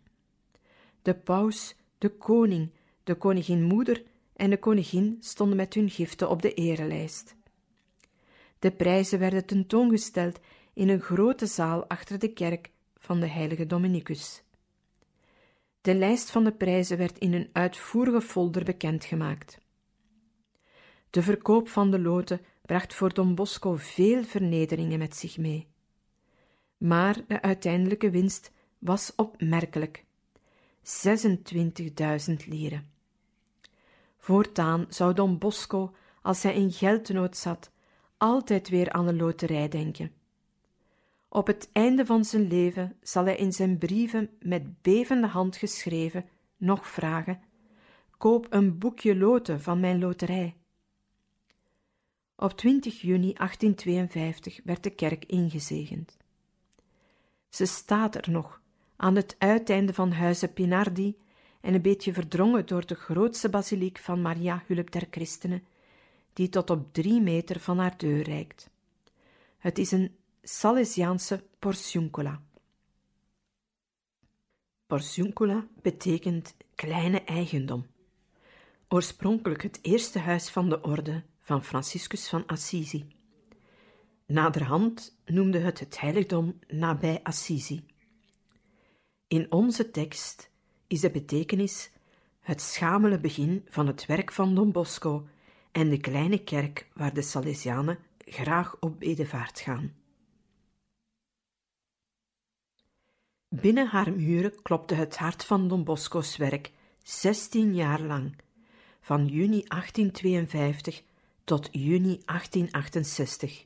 De 1.01 1.15
paus, 1.15 1.75
de 1.97 2.09
koning, 2.09 2.71
de 3.03 3.15
koningin 3.15 3.63
moeder 3.63 4.03
en 4.35 4.49
de 4.49 4.59
koningin 4.59 5.17
stonden 5.19 5.57
met 5.57 5.73
hun 5.73 5.89
giften 5.89 6.29
op 6.29 6.41
de 6.41 6.53
erelijst. 6.53 7.35
De 8.59 8.71
prijzen 8.71 9.19
werden 9.19 9.45
tentoongesteld 9.45 10.39
in 10.73 10.89
een 10.89 11.01
grote 11.01 11.45
zaal 11.45 11.87
achter 11.87 12.19
de 12.19 12.33
kerk 12.33 12.71
van 12.95 13.19
de 13.19 13.27
heilige 13.27 13.65
Dominicus. 13.65 14.42
De 15.83 15.95
lijst 15.95 16.31
van 16.31 16.43
de 16.43 16.51
prijzen 16.51 16.97
werd 16.97 17.17
in 17.17 17.33
een 17.33 17.49
uitvoerige 17.51 18.21
folder 18.21 18.63
bekendgemaakt. 18.63 19.57
De 21.09 21.21
verkoop 21.21 21.69
van 21.69 21.91
de 21.91 21.99
loten 21.99 22.41
bracht 22.61 22.93
voor 22.93 23.13
Don 23.13 23.35
Bosco 23.35 23.75
veel 23.75 24.23
vernederingen 24.23 24.99
met 24.99 25.15
zich 25.15 25.37
mee. 25.37 25.67
Maar 26.77 27.21
de 27.27 27.41
uiteindelijke 27.41 28.09
winst 28.09 28.51
was 28.79 29.13
opmerkelijk: 29.15 30.03
26.000 30.83 32.33
lieren. 32.45 32.91
Voortaan 34.17 34.85
zou 34.89 35.13
Don 35.13 35.37
Bosco, 35.37 35.95
als 36.21 36.43
hij 36.43 36.53
in 36.53 36.71
geldnood 36.71 37.37
zat, 37.37 37.71
altijd 38.17 38.69
weer 38.69 38.91
aan 38.91 39.05
de 39.05 39.15
loterij 39.15 39.67
denken. 39.67 40.11
Op 41.33 41.47
het 41.47 41.69
einde 41.71 42.05
van 42.05 42.25
zijn 42.25 42.47
leven 42.47 42.95
zal 43.01 43.25
hij 43.25 43.35
in 43.35 43.53
zijn 43.53 43.77
brieven 43.77 44.29
met 44.39 44.81
bevende 44.81 45.27
hand 45.27 45.55
geschreven 45.55 46.25
nog 46.57 46.87
vragen: 46.87 47.41
Koop 48.17 48.47
een 48.49 48.77
boekje 48.77 49.15
loten 49.17 49.61
van 49.61 49.79
mijn 49.79 49.99
loterij. 49.99 50.55
Op 52.35 52.51
20 52.51 53.01
juni 53.01 53.33
1852 53.33 54.59
werd 54.63 54.83
de 54.83 54.89
kerk 54.89 55.25
ingezegend. 55.25 56.17
Ze 57.49 57.65
staat 57.65 58.15
er 58.15 58.31
nog, 58.31 58.61
aan 58.95 59.15
het 59.15 59.35
uiteinde 59.37 59.93
van 59.93 60.11
huizen 60.11 60.53
Pinardi 60.53 61.17
en 61.61 61.73
een 61.73 61.81
beetje 61.81 62.13
verdrongen 62.13 62.65
door 62.65 62.85
de 62.85 62.95
grootste 62.95 63.49
basiliek 63.49 63.97
van 63.97 64.21
Maria 64.21 64.63
Hulp 64.67 64.91
der 64.91 65.07
Christenen, 65.09 65.63
die 66.33 66.49
tot 66.49 66.69
op 66.69 66.93
drie 66.93 67.21
meter 67.21 67.59
van 67.59 67.77
haar 67.77 67.97
deur 67.97 68.23
reikt. 68.23 68.69
Het 69.57 69.77
is 69.77 69.91
een 69.91 70.15
Salesiaanse 70.45 71.43
porciuncula. 71.59 72.41
Porciuncula 74.87 75.67
betekent 75.81 76.55
kleine 76.75 77.23
eigendom. 77.23 77.85
Oorspronkelijk 78.87 79.63
het 79.63 79.79
eerste 79.81 80.19
huis 80.19 80.49
van 80.49 80.69
de 80.69 80.81
orde 80.81 81.23
van 81.39 81.63
Franciscus 81.63 82.29
van 82.29 82.45
Assisi. 82.45 83.07
Naderhand 84.25 85.17
noemde 85.25 85.59
het 85.59 85.79
het 85.79 85.99
heiligdom 85.99 86.59
nabij 86.67 87.19
Assisi. 87.23 87.85
In 89.27 89.51
onze 89.51 89.91
tekst 89.91 90.49
is 90.87 90.99
de 91.01 91.11
betekenis 91.11 91.91
het 92.39 92.61
schamele 92.61 93.19
begin 93.19 93.65
van 93.69 93.87
het 93.87 94.05
werk 94.05 94.31
van 94.31 94.55
Don 94.55 94.71
Bosco 94.71 95.27
en 95.71 95.89
de 95.89 95.99
kleine 95.99 96.43
kerk 96.43 96.87
waar 96.93 97.13
de 97.13 97.21
Salesianen 97.21 97.99
graag 98.17 98.77
op 98.79 98.99
bedevaart 98.99 99.59
gaan. 99.59 100.02
Binnen 103.61 103.87
haar 103.87 104.13
muren 104.13 104.61
klopte 104.61 104.93
het 104.93 105.17
hart 105.17 105.45
van 105.45 105.67
Don 105.67 105.83
Bosco's 105.83 106.37
werk 106.37 106.71
zestien 107.03 107.75
jaar 107.75 108.01
lang, 108.01 108.35
van 109.01 109.27
juni 109.27 109.63
1852 109.67 111.03
tot 111.43 111.69
juni 111.71 112.21
1868. 112.25 113.65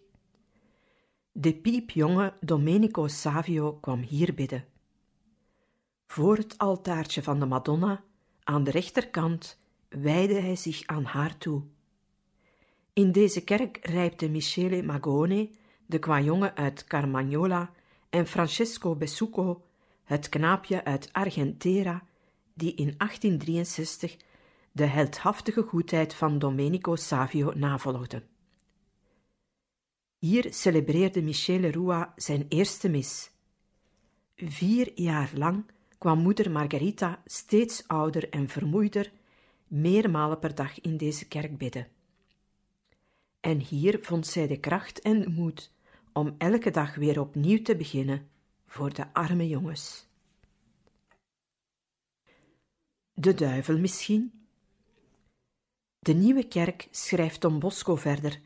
De 1.31 1.53
piepjonge 1.53 2.33
Domenico 2.39 3.07
Savio 3.07 3.73
kwam 3.73 3.99
hier 3.99 4.33
bidden. 4.33 4.65
Voor 6.07 6.37
het 6.37 6.57
altaartje 6.57 7.23
van 7.23 7.39
de 7.39 7.45
Madonna, 7.45 8.03
aan 8.43 8.63
de 8.63 8.71
rechterkant, 8.71 9.59
wijde 9.89 10.39
hij 10.39 10.55
zich 10.55 10.85
aan 10.85 11.03
haar 11.03 11.37
toe. 11.37 11.61
In 12.93 13.11
deze 13.11 13.43
kerk 13.43 13.79
rijpte 13.81 14.29
Michele 14.29 14.83
Magone, 14.83 15.49
de 15.85 15.99
kwajonge 15.99 16.55
uit 16.55 16.83
Carmagnola, 16.83 17.71
en 18.09 18.27
Francesco 18.27 18.95
Besuco, 18.95 19.61
het 20.07 20.29
knaapje 20.29 20.83
uit 20.83 21.13
Argentera, 21.13 22.03
die 22.53 22.75
in 22.75 22.93
1863 22.97 24.17
de 24.71 24.85
heldhaftige 24.85 25.61
goedheid 25.61 26.13
van 26.13 26.39
Domenico 26.39 26.95
Savio 26.95 27.53
navolgde. 27.55 28.23
Hier 30.17 30.53
celebreerde 30.53 31.21
Michele 31.21 31.67
Rua 31.67 32.13
zijn 32.15 32.45
eerste 32.49 32.89
mis. 32.89 33.31
Vier 34.35 34.91
jaar 34.95 35.31
lang 35.33 35.65
kwam 35.97 36.19
moeder 36.19 36.51
Margarita 36.51 37.21
steeds 37.25 37.87
ouder 37.87 38.29
en 38.29 38.49
vermoeider 38.49 39.11
meermalen 39.67 40.39
per 40.39 40.55
dag 40.55 40.81
in 40.81 40.97
deze 40.97 41.27
kerk 41.27 41.57
bidden. 41.57 41.87
En 43.39 43.59
hier 43.59 43.99
vond 44.01 44.27
zij 44.27 44.47
de 44.47 44.59
kracht 44.59 44.99
en 44.99 45.31
moed 45.31 45.71
om 46.13 46.35
elke 46.37 46.71
dag 46.71 46.95
weer 46.95 47.19
opnieuw 47.19 47.61
te 47.61 47.75
beginnen 47.75 48.35
voor 48.67 48.93
de 48.93 49.13
arme 49.13 49.47
jongens. 49.47 50.07
De 53.13 53.33
duivel 53.33 53.77
misschien? 53.77 54.47
De 55.99 56.13
nieuwe 56.13 56.47
kerk, 56.47 56.87
schrijft 56.91 57.41
Don 57.41 57.59
Bosco 57.59 57.95
verder, 57.95 58.39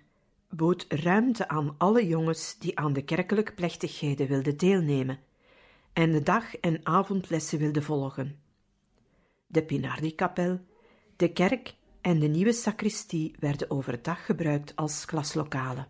bood 0.50 0.86
ruimte 0.90 1.48
aan 1.48 1.76
alle 1.78 2.08
jongens 2.08 2.58
die 2.60 2.78
aan 2.78 2.94
de 2.94 3.04
kerkelijke 3.04 3.54
plechtigheden 3.54 4.28
wilden 4.28 4.58
deelnemen 4.58 5.20
en 5.94 6.12
de 6.12 6.24
dag- 6.24 6.56
en 6.56 6.86
avondlessen 6.86 7.60
wilden 7.60 7.84
volgen. 7.84 8.40
De 9.48 9.64
Pinardi-kapel, 9.64 10.60
de 11.16 11.34
kerk 11.34 11.76
en 12.02 12.20
de 12.20 12.28
nieuwe 12.28 12.54
sacristie 12.54 13.36
werden 13.40 13.72
overdag 13.72 14.26
gebruikt 14.26 14.76
als 14.76 15.06
klaslokalen. 15.06 15.88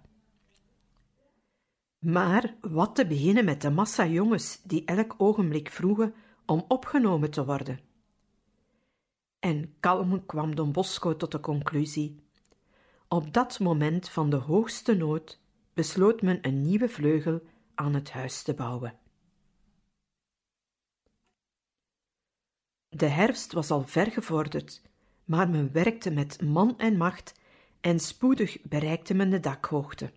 Maar 2.06 2.56
wat 2.62 2.95
te 2.95 3.08
beginnen 3.08 3.45
met 3.45 3.62
de 3.62 3.70
massa 3.70 4.06
jongens 4.06 4.62
die 4.64 4.86
elk 4.86 5.16
ogenblik 5.18 5.70
vroegen 5.70 6.14
om 6.45 6.66
opgenomen 6.68 7.32
te 7.32 7.45
worden? 7.45 7.80
En 9.39 9.76
kalm 9.80 10.26
kwam 10.26 10.56
Don 10.56 10.72
Bosco 10.72 11.16
tot 11.16 11.32
de 11.32 11.39
conclusie: 11.39 12.24
op 13.08 13.34
dat 13.34 13.60
moment 13.60 14.10
van 14.10 14.30
de 14.30 14.36
hoogste 14.36 14.93
nood 14.93 15.39
besloot 15.74 16.22
men 16.22 16.39
een 16.41 16.62
nieuwe 16.62 16.89
vleugel 16.89 17.41
aan 17.76 17.93
het 17.93 18.12
huis 18.12 18.43
te 18.43 18.54
bouwen. 18.54 18.99
De 22.89 23.08
herfst 23.08 23.52
was 23.52 23.72
al 23.72 23.84
ver 23.84 24.12
gevorderd, 24.12 24.82
maar 25.26 25.49
men 25.49 25.72
werkte 25.72 26.12
met 26.12 26.41
man 26.41 26.78
en 26.78 26.97
macht 26.97 27.39
en 27.82 27.99
spoedig 27.99 28.62
bereikte 28.62 29.14
men 29.14 29.30
de 29.30 29.39
dakhoogte. 29.39 30.12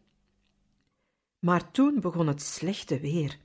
Maar 1.44 1.70
toen 1.70 2.00
begon 2.00 2.26
het 2.26 2.42
slechte 2.42 3.00
weer. 3.00 3.38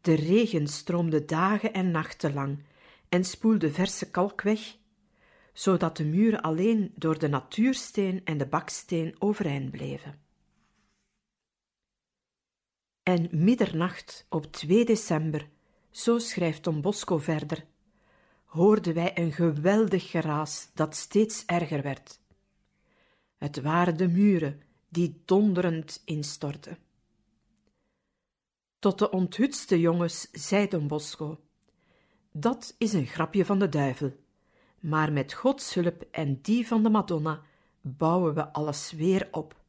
De 0.00 0.14
regen 0.14 0.66
stroomde 0.66 1.24
dagen 1.24 1.72
en 1.72 1.90
nachten 1.90 2.34
lang 2.34 2.62
en 3.08 3.24
spoelde 3.24 3.70
verse 3.72 4.10
kalk 4.10 4.42
weg, 4.42 4.76
zodat 5.52 5.96
de 5.96 6.04
muren 6.04 6.40
alleen 6.40 6.92
door 6.94 7.18
de 7.18 7.28
natuursteen 7.28 8.24
en 8.24 8.38
de 8.38 8.46
baksteen 8.46 9.14
overeind 9.18 9.70
bleven. 9.70 10.20
En 13.02 13.28
middernacht 13.30 14.26
op 14.28 14.52
2 14.52 14.84
december, 14.84 15.48
zo 15.90 16.18
schrijft 16.18 16.64
Don 16.64 16.80
Bosco 16.80 17.18
verder, 17.18 17.64
hoorden 18.44 18.94
wij 18.94 19.18
een 19.18 19.32
geweldig 19.32 20.10
geraas 20.10 20.70
dat 20.74 20.96
steeds 20.96 21.44
erger 21.46 21.82
werd. 21.82 22.20
Het 23.36 23.60
waren 23.60 23.96
de 23.96 24.08
muren 24.08 24.62
die 24.88 25.22
donderend 25.24 26.02
instortten. 26.04 26.90
Tot 28.82 28.98
de 28.98 29.10
onthutste 29.10 29.80
jongens 29.80 30.28
zei 30.32 30.68
Don 30.68 30.86
Bosco: 30.86 31.40
Dat 32.32 32.74
is 32.78 32.92
een 32.92 33.06
grapje 33.06 33.44
van 33.44 33.58
de 33.58 33.68
duivel, 33.68 34.12
maar 34.80 35.12
met 35.12 35.32
Gods 35.32 35.74
hulp 35.74 36.04
en 36.10 36.38
die 36.40 36.66
van 36.66 36.82
de 36.82 36.88
Madonna 36.90 37.42
bouwen 37.80 38.34
we 38.34 38.52
alles 38.52 38.92
weer 38.92 39.28
op. 39.30 39.60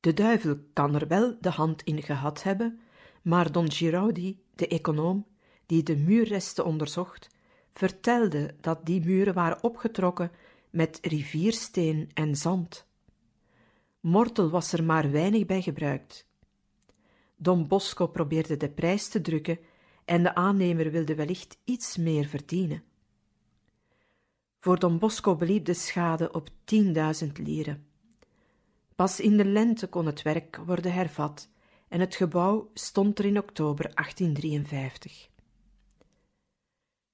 De 0.00 0.14
duivel 0.14 0.58
kan 0.72 0.94
er 0.94 1.08
wel 1.08 1.36
de 1.40 1.50
hand 1.50 1.82
in 1.82 2.02
gehad 2.02 2.42
hebben, 2.42 2.80
maar 3.22 3.52
Don 3.52 3.70
Giraudi, 3.70 4.42
de 4.54 4.68
econoom, 4.68 5.26
die 5.66 5.82
de 5.82 5.96
muurresten 5.96 6.64
onderzocht, 6.64 7.28
vertelde 7.72 8.54
dat 8.60 8.86
die 8.86 9.04
muren 9.04 9.34
waren 9.34 9.62
opgetrokken 9.62 10.32
met 10.70 10.98
riviersteen 11.02 12.10
en 12.14 12.36
zand. 12.36 12.86
Mortel 14.00 14.50
was 14.50 14.72
er 14.72 14.84
maar 14.84 15.10
weinig 15.10 15.46
bij 15.46 15.62
gebruikt. 15.62 16.27
Don 17.40 17.66
Bosco 17.66 18.06
probeerde 18.06 18.56
de 18.56 18.70
prijs 18.70 19.08
te 19.08 19.20
drukken 19.20 19.58
en 20.04 20.22
de 20.22 20.34
aannemer 20.34 20.90
wilde 20.90 21.14
wellicht 21.14 21.58
iets 21.64 21.96
meer 21.96 22.26
verdienen. 22.26 22.82
Voor 24.60 24.78
Don 24.78 24.98
Bosco 24.98 25.36
beliep 25.36 25.64
de 25.64 25.74
schade 25.74 26.32
op 26.32 26.48
tienduizend 26.64 27.38
lieren. 27.38 27.86
Pas 28.94 29.20
in 29.20 29.36
de 29.36 29.44
lente 29.44 29.88
kon 29.88 30.06
het 30.06 30.22
werk 30.22 30.56
worden 30.56 30.92
hervat 30.92 31.48
en 31.88 32.00
het 32.00 32.14
gebouw 32.14 32.70
stond 32.74 33.18
er 33.18 33.24
in 33.24 33.38
oktober 33.38 33.94
1853. 33.94 35.28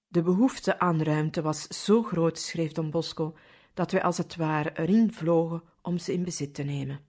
De 0.09 0.23
behoefte 0.23 0.79
aan 0.79 1.03
ruimte 1.03 1.43
was 1.43 1.67
zo 1.67 2.03
groot, 2.03 2.39
schreef 2.39 2.73
Don 2.73 2.91
Bosco, 2.91 3.37
dat 3.75 3.91
wij 3.91 4.03
als 4.03 4.19
het 4.19 4.37
ware 4.37 4.79
erin 4.79 5.13
vlogen 5.13 5.63
om 5.83 5.99
ze 5.99 6.13
in 6.13 6.25
bezit 6.25 6.55
te 6.55 6.63
nemen. 6.63 7.01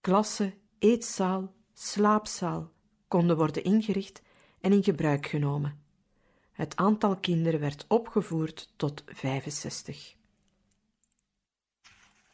Klasse, 0.00 0.54
eetzaal, 0.78 1.52
slaapzaal 1.74 2.70
konden 3.08 3.36
worden 3.36 3.64
ingericht 3.64 4.22
en 4.60 4.72
in 4.72 4.82
gebruik 4.84 5.26
genomen. 5.26 5.82
Het 6.52 6.76
aantal 6.76 7.16
kinderen 7.16 7.60
werd 7.60 7.84
opgevoerd 7.88 8.72
tot 8.76 9.02
65. 9.06 10.16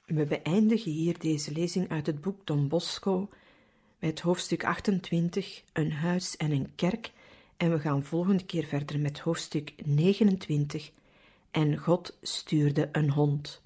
We 0.06 0.24
beëindigen 0.24 0.92
hier 0.92 1.18
deze 1.18 1.52
lezing 1.52 1.88
uit 1.88 2.06
het 2.06 2.20
boek 2.20 2.46
Don 2.46 2.68
Bosco 2.68 3.28
met 3.98 4.20
hoofdstuk 4.20 4.64
28, 4.64 5.62
een 5.72 5.92
huis 5.92 6.36
en 6.36 6.50
een 6.50 6.74
kerk, 6.74 7.12
en 7.56 7.70
we 7.70 7.78
gaan 7.78 8.04
volgende 8.04 8.44
keer 8.44 8.64
verder 8.64 8.98
met 9.00 9.18
hoofdstuk 9.18 9.74
29, 9.84 10.90
en 11.50 11.76
God 11.76 12.18
stuurde 12.22 12.88
een 12.92 13.10
hond. 13.10 13.62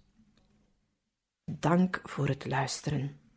Dank 1.44 2.00
voor 2.04 2.28
het 2.28 2.46
luisteren. 2.46 3.27